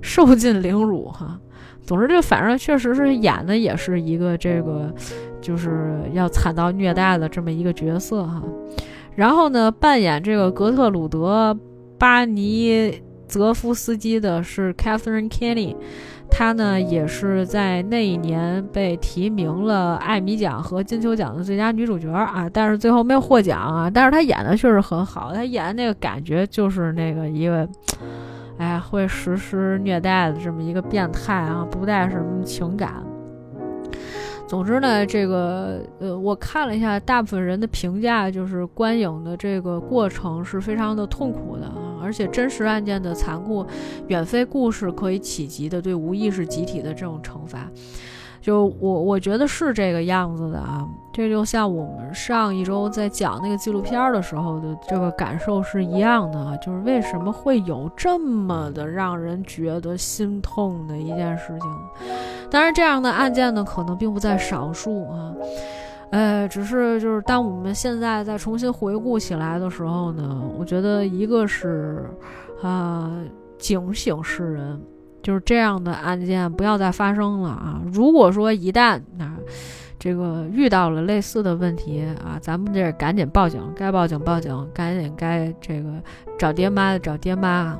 [0.00, 1.36] 受尽凌辱哈。
[1.82, 4.94] 总之，这反正确实是演的也是一个这个
[5.40, 8.40] 就是要惨到虐待的这么一个角色哈。
[9.16, 11.52] 然后呢，扮演这个格特鲁德·
[11.98, 15.74] 巴尼泽夫斯基的是 Catherine Kenny。
[16.30, 23.90] 她呢也是在那一年被提名了艾米奖和金球奖的最佳女主角啊，但是最后没有获奖啊。
[23.90, 27.68] 但是她演的确实很好，她演的那个感觉就是那个一个，
[28.56, 32.94] 哎，会实施虐待的这么一个变态啊，不带什么情感。
[34.46, 41.70] 总之呢，这个呃，我看了一下大部分人的评价，就是观影的这个过程是非常的痛苦的，
[42.10, 43.64] 而且真实案件的残酷
[44.08, 47.70] 远非故事可以企及的对无意识集体的这种惩罚。
[48.42, 62.08] 就我我觉得是这个样子的啊，这就像我们上一周在讲那个纪录片的时候的这个感受是一样的啊，就是为什么会有这么的让人觉得心痛的一件事情？
[62.50, 65.32] 当然，这样的案件呢，可能并不在少数啊，
[66.10, 72.04] 呃，只是就是当我们现在再重新回顾起来的时候呢，我觉得一个是
[72.62, 73.10] 啊，
[73.58, 74.80] 警醒世人。
[75.22, 77.82] 就是这样的案件不要再发生了啊！
[77.92, 79.36] 如果说一旦啊，
[79.98, 85.90] 这个遇到了类似的问题啊，咱们这赶紧报警，该报警报警，赶紧该这个
[86.38, 87.78] 找爹妈的找爹妈，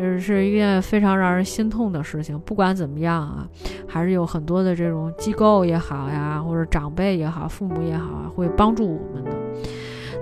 [0.00, 2.38] 这是一件非常让人心痛的事情。
[2.40, 3.46] 不管怎么样啊，
[3.86, 9.30] 还是有很多的这种机构也好呀，或者长辈也好，父母也好啊，会帮助我们的。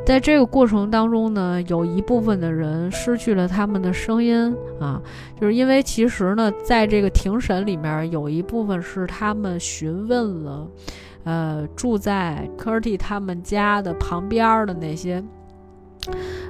[0.04, 5.02] 在这个过程当中呢，有一部分的人失去了他们的声音啊，
[5.38, 10.66] 就是因为其实呢，在这个庭审里面，有一部分是他们询问了，
[11.24, 15.22] 呃，住在科尔蒂他们家的旁边的那些，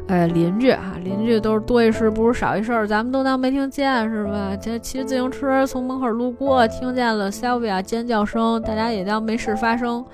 [0.07, 4.57] 呃，邻居啊，邻居都是多一事不如少一事，咱们都当没听见是吧？
[4.61, 10.05] 这骑自行车从门口路过，听见了 Sylvia 尖叫声，大家也当没事发生。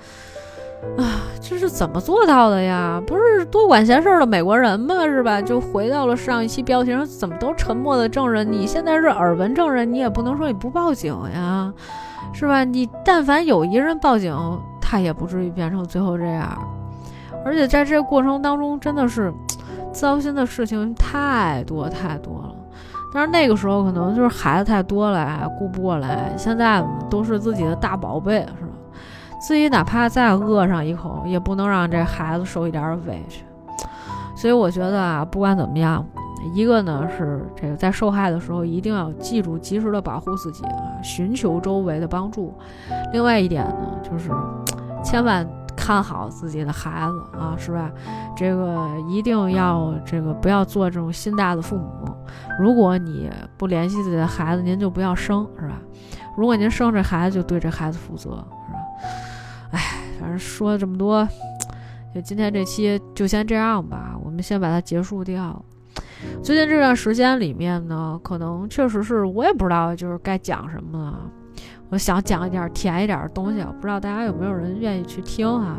[0.97, 3.01] 啊，这是怎么做到的呀？
[3.07, 5.05] 不是多管闲事的美国人吗？
[5.05, 5.41] 是吧？
[5.41, 8.45] 就回到了上一期标题上，怎么都沉默的证人？
[8.51, 11.73] 你现在是耳闻证人，你也不能说你不报警呀，
[12.33, 12.65] 是吧？
[12.65, 14.35] 你但凡有一人报警，
[14.81, 16.61] 他也不至于变成最后这样。
[17.45, 19.31] 而且在这个过程当中，真的是
[19.93, 22.55] 糟心的事情太多太多了。
[23.13, 26.33] 但是那个时候可能就是孩子太多了，顾不过来。
[26.35, 28.71] 现在都是自己的大宝贝，是吧？
[29.39, 33.45] 自己哪怕再饿上一口，也不能让这孩子受一点委屈。
[34.35, 36.05] 所以我觉得啊，不管怎么样，
[36.53, 42.53] 一个呢是这个在受害的时候一定要记住及时的保护自己啊，寻求周围的帮助。
[43.13, 44.29] 另外一点呢，就是
[45.01, 47.91] 千万看好自己的孩子啊，是吧？
[48.35, 52.15] 这个一定要这个不要做这种心大的父母。
[52.59, 55.79] 如果你不联系自己的孩子，您就不要生，是吧？
[56.37, 58.31] 如果您生这孩子，就对这孩子负责，
[58.67, 58.79] 是吧？
[59.71, 59.79] 哎，
[60.19, 61.27] 反正说了这么多，
[62.13, 64.15] 就今天这期就先这样吧。
[64.23, 65.63] 我们先把它结束掉。
[66.41, 71.19] 最近这段时间里面呢，可能确实是我也不知道就是该讲什么了。
[71.97, 75.77] 想讲一点甜一点的东西，不知道大家有没有人愿意去听哈。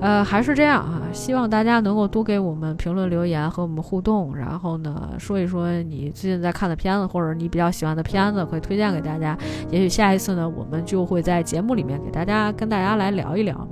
[0.00, 9.38] 呃，还是这样啊，希望大家能够多给我们评论留言和我们互动，然后呢，说一说你最近在看的片子，或者你比较喜欢的片子，可以推荐给大家。
[9.70, 13.68] 也许下一次呢，我们就会在节目里面给大家跟大家来聊一聊。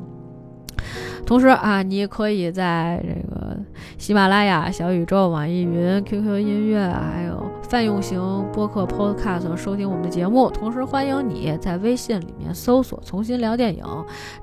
[1.24, 3.56] 同时啊，你也可以在这个
[3.98, 8.20] 喜马拉雅、小宇宙、网易云、QQ 音乐，还有泛用型
[8.52, 10.48] 播客 Podcast 收听我们的节目。
[10.50, 13.84] 同时，欢迎你在微信里面搜索“重新聊电影”，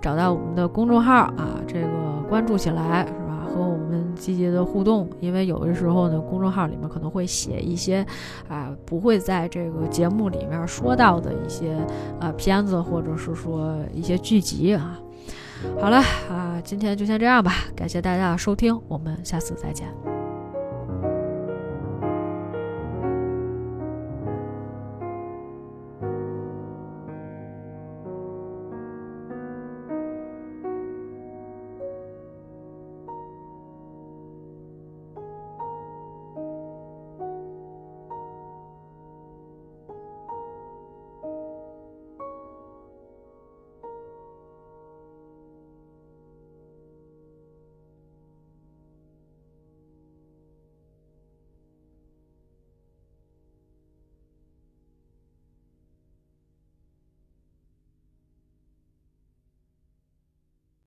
[0.02, 1.88] 找到我们的公众号啊，这个
[2.28, 3.48] 关注起来是吧？
[3.48, 5.08] 和我们积极的互动。
[5.22, 8.06] 因为有的时候呢，公众号里面可能会写一些
[8.50, 11.78] 啊，不会在这个节目里面说到的一些
[12.20, 15.00] 啊片子，或者是说一些剧集啊。
[15.82, 15.98] 好了
[16.30, 19.88] 啊，今天就先这样吧，感谢大家的收听，我们下次再见。